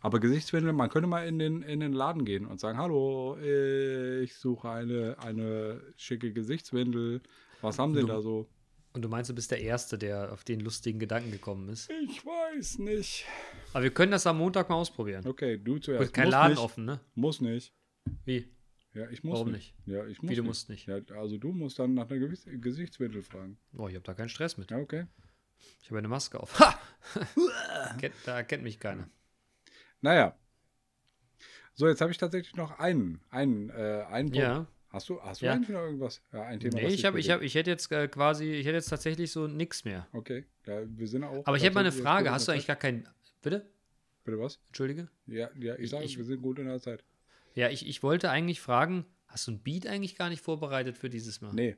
[0.00, 4.34] aber Gesichtswindel, man könnte mal in den, in den Laden gehen und sagen, hallo, ich
[4.34, 7.20] suche eine, eine schicke Gesichtswindel.
[7.60, 8.48] Was haben Sie Du- da so?
[8.92, 11.88] Und du meinst, du bist der Erste, der auf den lustigen Gedanken gekommen ist.
[12.08, 13.24] Ich weiß nicht.
[13.72, 15.24] Aber wir können das am Montag mal ausprobieren.
[15.28, 16.00] Okay, du zuerst.
[16.00, 16.60] Wird kein Muss Laden nicht.
[16.62, 17.00] offen, ne?
[17.14, 17.72] Muss nicht.
[18.24, 18.48] Wie?
[18.92, 19.74] Ja, ich muss Warum nicht.
[19.86, 20.48] Ja, ich muss Wie, du nicht.
[20.48, 20.86] musst nicht?
[20.86, 23.56] Ja, also du musst dann nach einer Gesichtswindel fragen.
[23.72, 24.70] Boah, ich habe da keinen Stress mit.
[24.70, 25.06] Ja, okay.
[25.82, 26.58] Ich habe eine Maske auf.
[26.58, 26.80] Ha!
[28.00, 29.08] Kennt- da kennt mich keiner.
[30.00, 30.36] Naja.
[31.74, 34.36] So, jetzt habe ich tatsächlich noch einen, einen, äh, einen Punkt.
[34.36, 34.66] Ja.
[34.88, 35.52] Hast du, hast du Ja.
[35.52, 36.20] eigentlich noch irgendwas?
[36.32, 36.76] Ja, ein Thema.
[36.78, 39.46] Nee, ich, hab, ich, hab, ich hätte jetzt äh, quasi, ich hätte jetzt tatsächlich so
[39.46, 40.08] nix mehr.
[40.12, 41.46] Okay, ja, wir sind auch.
[41.46, 42.32] Aber ich hätte mal eine Frage.
[42.32, 43.08] Hast du eigentlich gar keinen.
[43.40, 43.70] Bitte?
[44.24, 44.58] Bitte was?
[44.66, 45.08] Entschuldige?
[45.26, 47.04] Ja, ja ich sage, wir sind gut in der Zeit.
[47.54, 51.10] Ja, ich, ich wollte eigentlich fragen, hast du ein Beat eigentlich gar nicht vorbereitet für
[51.10, 51.52] dieses Mal?
[51.52, 51.76] Nee.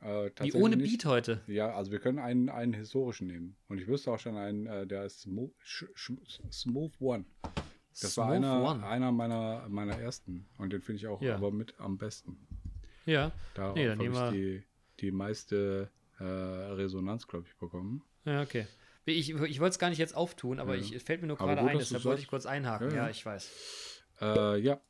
[0.00, 0.90] Äh, Wie ohne nicht.
[0.90, 1.40] Beat heute?
[1.46, 3.56] Ja, also wir können einen, einen historischen nehmen.
[3.68, 7.24] Und ich wüsste auch schon einen, äh, der ist Smooth, Sch- Sch- Smooth One.
[8.00, 8.86] Das war Smooth einer, One.
[8.86, 10.48] einer meiner, meiner ersten.
[10.56, 11.34] Und den finde ich auch Ja.
[11.34, 12.46] aber mit am besten.
[13.06, 13.32] Ja.
[13.54, 14.62] Darauf Nee, habe ich die,
[15.00, 15.90] die meiste
[16.20, 18.04] äh, Resonanz, glaube ich, bekommen.
[18.24, 18.66] Ja, okay.
[19.04, 20.80] Ich, ich wollte es gar nicht jetzt auftun, aber Ja.
[20.82, 22.90] ich, es fällt mir nur gerade ein, deshalb wollte ich kurz einhaken.
[22.90, 23.10] Ja, Ja, ja.
[23.10, 23.97] ich weiß.
[24.20, 24.80] Äh, ja.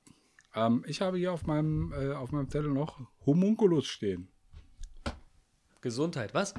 [0.55, 4.29] Ähm, ich habe hier auf meinem, äh, auf meinem Zettel noch Homunculus stehen.
[5.81, 6.55] Gesundheit, was?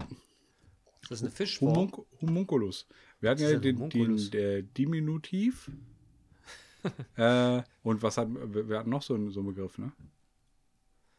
[1.02, 1.76] Ist das eine Fischform?
[1.76, 2.88] Homunc Homunculus.
[3.20, 4.30] Wir hatten ist ja den, Homunculus?
[4.30, 5.72] den der Diminutiv.
[7.18, 9.92] äh, und was hat, wir hatten noch so einen, so einen Begriff, ne?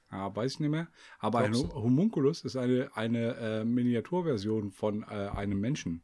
[0.08, 0.88] Ah, weiß ich nicht mehr.
[1.18, 6.02] Aber ein Glaubst Ho- Homunculus ist eine, eine äh, Miniaturversion von äh, einem Menschen.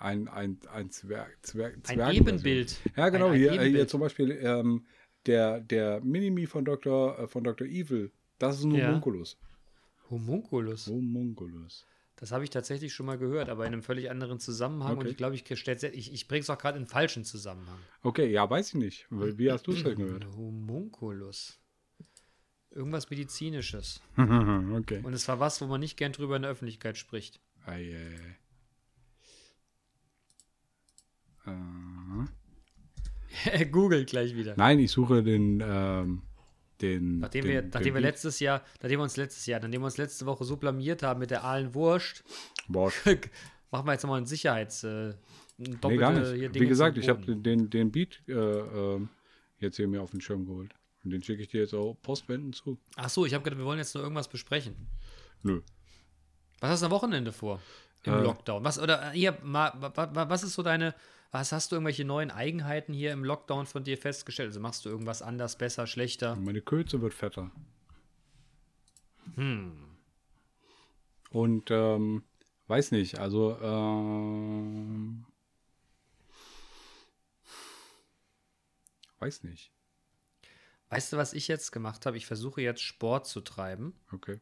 [0.00, 2.26] Ein, ein, ein Zwerg, Zwerg, Ein Zwergenversion.
[2.26, 2.80] Ebenbild.
[2.96, 3.26] Ja, genau.
[3.26, 4.86] Ein, ein hier, äh, hier zum Beispiel ähm,
[5.26, 7.18] der, der Minimi von Dr.
[7.18, 7.66] Äh, von Dr.
[7.66, 8.10] Evil.
[8.38, 8.88] Das ist ein Ja.
[8.88, 9.38] Homunculus.
[10.08, 10.86] Homunculus.
[10.86, 11.86] Homunculus.
[12.16, 14.92] Das habe ich tatsächlich schon mal gehört, aber in einem völlig anderen Zusammenhang.
[14.92, 15.10] Und Okay.
[15.10, 17.78] ich glaube, ich, ich, ich bringe es auch gerade in den falschen Zusammenhang.
[18.02, 19.06] Okay, ja, weiß ich nicht.
[19.10, 20.26] Wie hast du es denn gehört?
[20.36, 21.60] Homunculus.
[22.70, 24.00] Irgendwas Medizinisches.
[24.16, 25.00] okay.
[25.02, 27.40] Und es war was, wo man nicht gern drüber in der Öffentlichkeit spricht.
[27.66, 28.36] Ei, ei, ei.
[33.44, 34.54] Äh, Google gleich wieder.
[34.56, 36.22] nein, ich suche den, ähm,
[36.80, 37.18] den.
[37.20, 38.02] Nachdem, den, wir, den nachdem wir Beat.
[38.02, 41.20] letztes Jahr, nachdem wir uns letztes Jahr, nachdem wir uns letzte Woche so blamiert haben
[41.20, 42.24] mit der Aalen Wurst,
[42.68, 45.10] machen wir jetzt nochmal ein Sicherheits, äh,
[45.58, 46.54] ein nee, gar hier nicht.
[46.54, 49.08] Dinge Wie gesagt, ich habe den, den Beat äh, ähm,
[49.58, 50.74] jetzt hier mir auf den Schirm geholt.
[51.04, 52.78] Und den schicke ich dir jetzt auch postwenden zu.
[52.96, 54.74] Ach so, ich habe gedacht, wir wollen jetzt nur irgendwas besprechen.
[55.42, 55.62] Nö.
[56.60, 57.60] Was hast du am Wochenende vor?
[58.04, 58.20] Im Äh.
[58.22, 58.64] Lockdown?
[58.64, 60.94] Was, oder äh, hier, ma, wa- wa- was ist so deine,
[61.32, 64.48] was hast du irgendwelche neuen Eigenheiten hier im Lockdown von dir festgestellt?
[64.48, 66.36] Also machst du irgendwas anders, besser, schlechter?
[66.36, 67.50] Meine Kürze wird fetter.
[69.36, 69.96] Hm.
[71.30, 72.24] Und ähm,
[72.66, 75.24] weiß nicht, also ähm,
[79.20, 79.70] weiß nicht.
[80.88, 82.16] Weißt du, was ich jetzt gemacht habe?
[82.16, 83.94] Ich versuche jetzt Sport zu treiben.
[84.10, 84.40] Okay.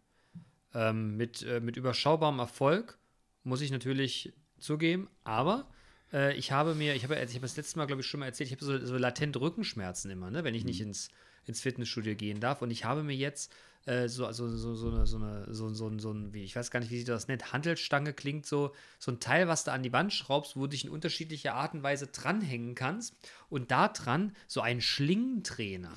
[0.72, 2.98] Ähm, mit, äh, mit überschaubarem Erfolg,
[3.42, 5.10] muss ich natürlich zugeben.
[5.24, 5.68] Aber
[6.12, 8.26] äh, ich habe mir, ich habe ich habe das letzte Mal, glaube ich, schon mal
[8.26, 11.10] erzählt, ich habe so, so latent Rückenschmerzen immer, ne, wenn ich nicht ins,
[11.44, 12.62] ins Fitnessstudio gehen darf.
[12.62, 13.52] Und ich habe mir jetzt
[13.86, 16.70] äh, so, also, so, so, eine, so, eine, so, so, so ein, wie, ich weiß
[16.70, 19.82] gar nicht, wie sich das nennt, Handelstange klingt so, so ein Teil, was du an
[19.82, 23.14] die Wand schraubst, wo du dich in unterschiedlicher Art und Weise dranhängen kannst.
[23.48, 25.92] Und da dran so ein Schlingentrainer.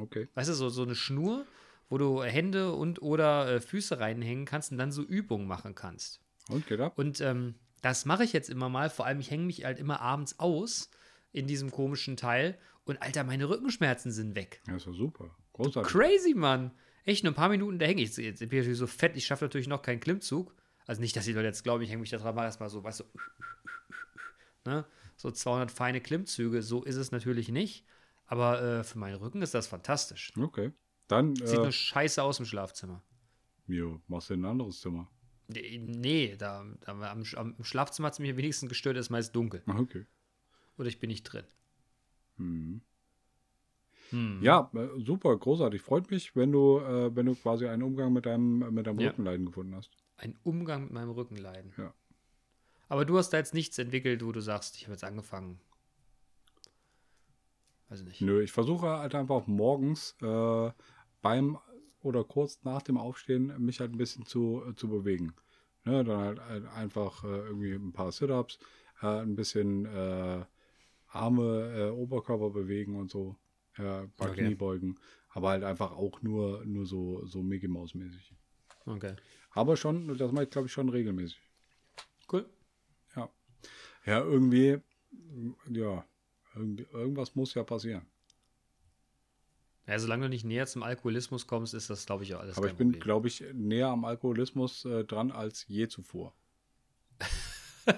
[0.00, 0.28] Okay.
[0.34, 1.46] Weißt du, so, so eine Schnur,
[1.88, 6.20] wo du Hände und oder äh, Füße reinhängen kannst und dann so Übungen machen kannst.
[6.48, 6.98] Und geht ab?
[6.98, 7.54] Und ähm,
[7.84, 8.88] das mache ich jetzt immer mal.
[8.88, 10.90] Vor allem, ich hänge mich halt immer abends aus
[11.32, 12.58] in diesem komischen Teil.
[12.84, 14.62] Und Alter, meine Rückenschmerzen sind weg.
[14.66, 15.36] Ja, ist doch super.
[15.52, 15.92] Großartig.
[15.92, 16.70] Crazy, Mann.
[17.04, 18.16] Echt, nur ein paar Minuten, da hänge ich.
[18.16, 20.54] Jetzt bin ich natürlich so fett, ich schaffe natürlich noch keinen Klimmzug.
[20.86, 22.82] Also nicht, dass die Leute jetzt glauben, ich hänge mich da dran, mal erstmal so,
[22.82, 23.04] weißt du,
[24.64, 24.86] ne?
[25.16, 26.62] so 200 feine Klimmzüge.
[26.62, 27.84] So ist es natürlich nicht.
[28.26, 30.32] Aber äh, für meinen Rücken ist das fantastisch.
[30.38, 30.72] Okay.
[31.08, 33.02] Dann, Sieht äh, nur scheiße aus im Schlafzimmer.
[33.66, 35.10] jo, machst du in ein anderes Zimmer.
[35.48, 39.34] Nee, da, da am, am im Schlafzimmer hat es mich am wenigsten gestört, ist meist
[39.36, 39.62] dunkel.
[39.66, 40.06] Ah, Okay.
[40.78, 41.44] Oder ich bin nicht drin.
[42.36, 42.80] Mhm.
[44.10, 44.40] Hm.
[44.42, 45.80] Ja, äh, super, großartig.
[45.82, 49.10] Freut mich, wenn du, äh, wenn du quasi einen Umgang mit deinem, mit deinem Ja.
[49.10, 49.90] Rückenleiden gefunden hast.
[50.16, 51.72] Ein Umgang mit meinem Rückenleiden.
[51.76, 51.92] Ja.
[52.88, 55.60] Aber du hast da jetzt nichts entwickelt, wo du sagst, ich habe jetzt angefangen.
[57.88, 58.20] Weiß ich nicht.
[58.20, 60.70] Nö, ich versuche halt einfach morgens äh,
[61.22, 61.58] beim
[62.04, 65.34] oder kurz nach dem Aufstehen mich halt ein bisschen zu, äh, zu bewegen.
[65.84, 68.58] Ne, dann halt ein- einfach äh, irgendwie ein paar Sit-Ups,
[69.02, 70.44] äh, ein bisschen äh,
[71.08, 73.36] Arme, äh, Oberkörper bewegen und so.
[73.76, 74.44] Ja, ein paar Okay.
[74.44, 74.98] Kniebeugen.
[75.30, 78.34] Aber halt einfach auch nur, nur so, so Mickey Maus mäßig.
[78.86, 79.16] Okay.
[79.50, 81.40] Aber schon, das mache ich glaube ich schon regelmäßig.
[82.32, 82.48] Cool.
[83.16, 83.30] Ja.
[84.06, 84.78] Ja, irgendwie,
[85.70, 86.04] ja,
[86.54, 88.06] irgendwie, irgendwas muss ja passieren.
[89.86, 92.66] Ja, solange du nicht näher zum Alkoholismus kommst, ist das, glaube ich, auch alles Aber
[92.68, 96.34] ich bin, glaube ich, näher am Alkoholismus äh, dran als je zuvor.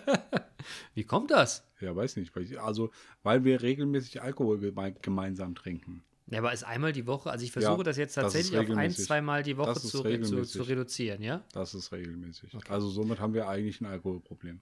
[0.94, 1.64] Wie kommt das?
[1.80, 2.32] Ja, weiß nicht.
[2.58, 2.90] Also,
[3.22, 6.02] weil wir regelmäßig Alkohol geme gemeinsam trinken.
[6.28, 8.76] Ja, aber ist einmal die Woche, also ich versuche Ja, das jetzt das tatsächlich auf
[8.76, 11.44] ein, zweimal die Woche Das zu, zu, zu reduzieren, ja?
[11.52, 12.50] Das ist regelmäßig.
[12.68, 14.60] Also somit haben wir eigentlich ein Alkoholproblem.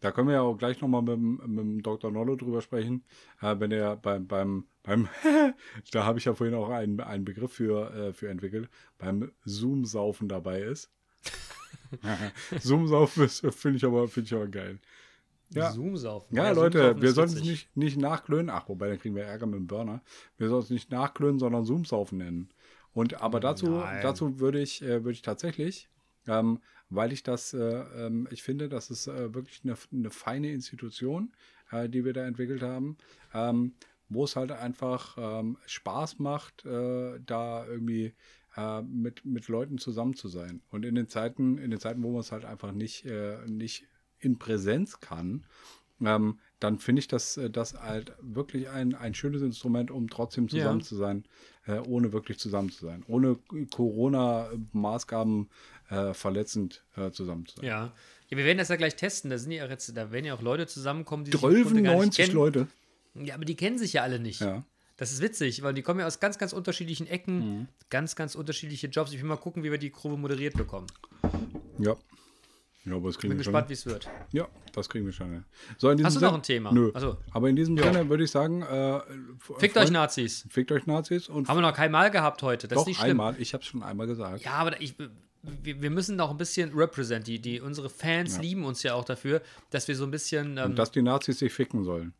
[0.00, 2.10] Da können wir ja auch gleich nochmal mit, dem- mit dem Dr.
[2.10, 3.04] Nollo drüber sprechen.
[3.40, 5.08] Äh, wenn er beim, beim, beim
[5.90, 8.68] da habe ich ja vorhin auch einen, einen Begriff für, äh, für entwickelt,
[8.98, 10.92] beim Zoom-Saufen dabei ist.
[12.60, 14.78] Zoom-Saufen finde ich, aber finde ich aber geil.
[15.50, 15.72] Ja.
[15.72, 16.36] Zoom-Saufen.
[16.36, 18.50] Ja, Ja, Leute, Zoom-Saufen wir ist sollen es nicht, nicht nachklönen.
[18.50, 20.02] Ach, wobei, dann kriegen wir Ärger mit dem Burner.
[20.36, 22.50] Wir sollen es nicht nachklönen, sondern Zoom-Saufen nennen.
[22.92, 24.02] Und aber dazu, Nein.
[24.02, 25.88] dazu würde ich, äh, würde ich tatsächlich,
[26.28, 26.60] ähm,
[26.90, 31.32] weil ich das, äh, ähm, ich finde, das ist äh, wirklich eine, eine feine Institution,
[31.72, 32.96] äh, die wir da entwickelt haben,
[33.32, 33.74] ähm,
[34.14, 38.14] wo es halt einfach ähm, Spaß macht, äh, da irgendwie
[38.56, 40.62] äh, mit, mit Leuten zusammen zu sein.
[40.70, 43.86] Und in den Zeiten, in den Zeiten, wo man es halt einfach nicht, äh, nicht
[44.20, 45.44] in Präsenz kann,
[46.00, 50.48] ähm, dann finde ich das, äh, das halt wirklich ein, ein schönes Instrument, um trotzdem
[50.48, 50.86] zusammen Ja.
[50.86, 51.24] zu sein,
[51.66, 53.36] äh, ohne wirklich zusammen zu sein, ohne
[53.70, 55.48] Corona-Maßgaben
[55.90, 57.64] äh, verletzend äh, zusammen zu sein.
[57.66, 57.92] Ja.
[58.28, 59.30] ja, wir werden das ja gleich testen.
[59.30, 61.94] Da sind ja jetzt, da werden ja auch Leute zusammenkommen, die sich im Grunde gar
[62.04, 62.34] nicht 1290 kennen.
[62.34, 62.66] Leute.
[63.14, 64.40] Ja, aber die kennen sich ja alle nicht.
[64.40, 64.64] Ja.
[64.96, 67.68] Das ist witzig, weil die kommen ja aus ganz, ganz unterschiedlichen Ecken, Mhm.
[67.90, 69.12] ganz, ganz unterschiedliche Jobs.
[69.12, 70.86] Ich will mal gucken, wie wir die Kurve moderiert bekommen.
[71.78, 71.96] Ja.
[72.84, 74.08] Ja, aber das kriegen Bin wir gespannt, wie es wird.
[74.32, 75.30] Ja, das kriegen wir schon.
[75.30, 75.44] hin.
[75.78, 76.70] So, in diesem Hast du Sinne- noch ein Thema?
[76.70, 76.90] Nö.
[76.92, 77.16] Achso.
[77.32, 79.00] Aber in diesem Sinne würde ich sagen, äh,
[79.58, 80.46] Fickt euch Nazis.
[80.50, 82.68] Fickt euch Nazis und Haben wir noch kein Mal gehabt heute.
[82.68, 83.12] Das doch ist nicht schlimm.
[83.20, 83.36] einmal.
[83.40, 84.44] Ich habe es schon einmal gesagt.
[84.44, 87.26] Ja, aber ich, wir, wir müssen auch ein bisschen represent.
[87.26, 89.40] Die, die, unsere Fans lieben uns ja auch dafür,
[89.70, 92.12] dass wir so ein bisschen, ähm, dass die Nazis sich ficken sollen.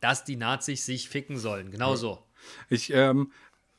[0.00, 1.70] Dass die Nazis sich ficken sollen.
[1.70, 2.22] Genau so.
[2.68, 3.32] Ich ähm,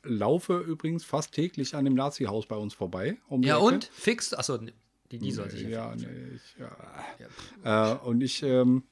[0.04, 3.18] laufe übrigens fast täglich an dem Nazi-Haus bei uns vorbei.
[3.28, 3.86] Um Ja, und?
[3.86, 4.34] Fix?
[4.34, 7.94] Achso, die, die soll sich Ja, nee, ich, ja.
[7.94, 8.84] Äh, und ich ähm,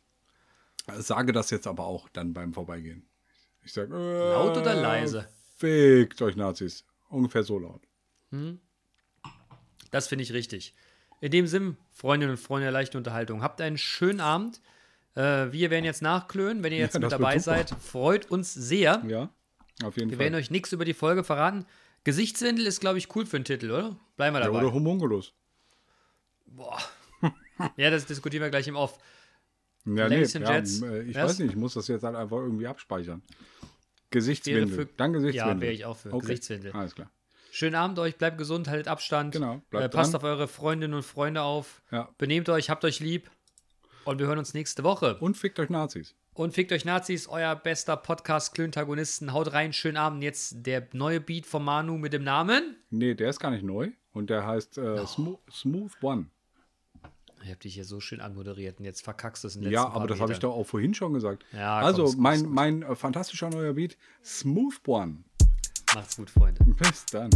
[0.87, 3.07] sage das jetzt aber auch dann beim Vorbeigehen.
[3.63, 5.27] Ich sage, äh, Laut oder leise?
[5.57, 6.85] Fickt euch Nazis.
[7.09, 7.81] Ungefähr so laut.
[9.91, 10.75] Das finde ich richtig.
[11.21, 14.61] In dem Sinn, Freundinnen und Freunde der leichten Unterhaltung, habt einen schönen Abend.
[15.15, 16.63] Äh, wir werden jetzt nachklönen.
[16.63, 19.03] Wenn ihr jetzt Ja, mit dabei seid, freut uns sehr.
[19.07, 19.29] Ja,
[19.83, 20.25] auf jeden Wir Fall.
[20.25, 21.65] werden euch nichts über die Folge verraten.
[22.03, 23.95] Gesichtswindel ist, glaube ich, cool für einen Titel, oder?
[24.17, 24.59] Bleiben wir ja, dabei.
[24.59, 25.33] oder Homunculus.
[26.45, 26.77] Boah.
[27.77, 28.97] ja, das diskutieren wir gleich im Off.
[29.85, 31.23] Ja, nee, ja, Jets, äh, ich was?
[31.31, 33.21] weiß nicht, ich muss das jetzt halt einfach irgendwie abspeichern.
[34.09, 34.67] Gesichtswindel.
[34.67, 35.55] Für- Dann Gesichtswindel.
[35.55, 36.09] Ja, wäre ich auch für.
[36.09, 36.71] Gesichtswindel.
[36.73, 37.09] Alles klar.
[37.51, 39.31] Schönen Abend euch, bleibt gesund, haltet Abstand.
[39.33, 40.19] Genau, Äh, bleibt passt dran.
[40.21, 41.81] auf eure Freundinnen und Freunde auf.
[41.91, 42.09] Ja.
[42.17, 43.29] Benehmt euch, habt euch lieb.
[44.05, 45.17] Und wir hören uns nächste Woche.
[45.17, 46.13] Und fickt euch Nazis.
[46.35, 49.33] Und fickt euch Nazis, euer bester Podcast Klöntagonisten.
[49.33, 50.21] Haut rein, schönen Abend.
[50.21, 52.77] Jetzt der neue Beat von Manu mit dem Namen.
[52.91, 53.89] Nee, der ist gar nicht neu.
[54.13, 56.27] Und der heißt äh, Smo Smooth One.
[57.43, 59.81] Ich hab dich hier so schön anmoderiert und jetzt verkackst du es in den Ja,
[59.81, 61.43] letzten aber paar das habe ich doch auch vorhin schon gesagt.
[61.51, 62.53] Ja, komm, also, mein, gut.
[62.53, 65.23] mein äh, fantastischer neuer Beat, Smooth One.
[65.95, 66.63] Macht's gut, Freunde.
[66.63, 67.29] Bis dann.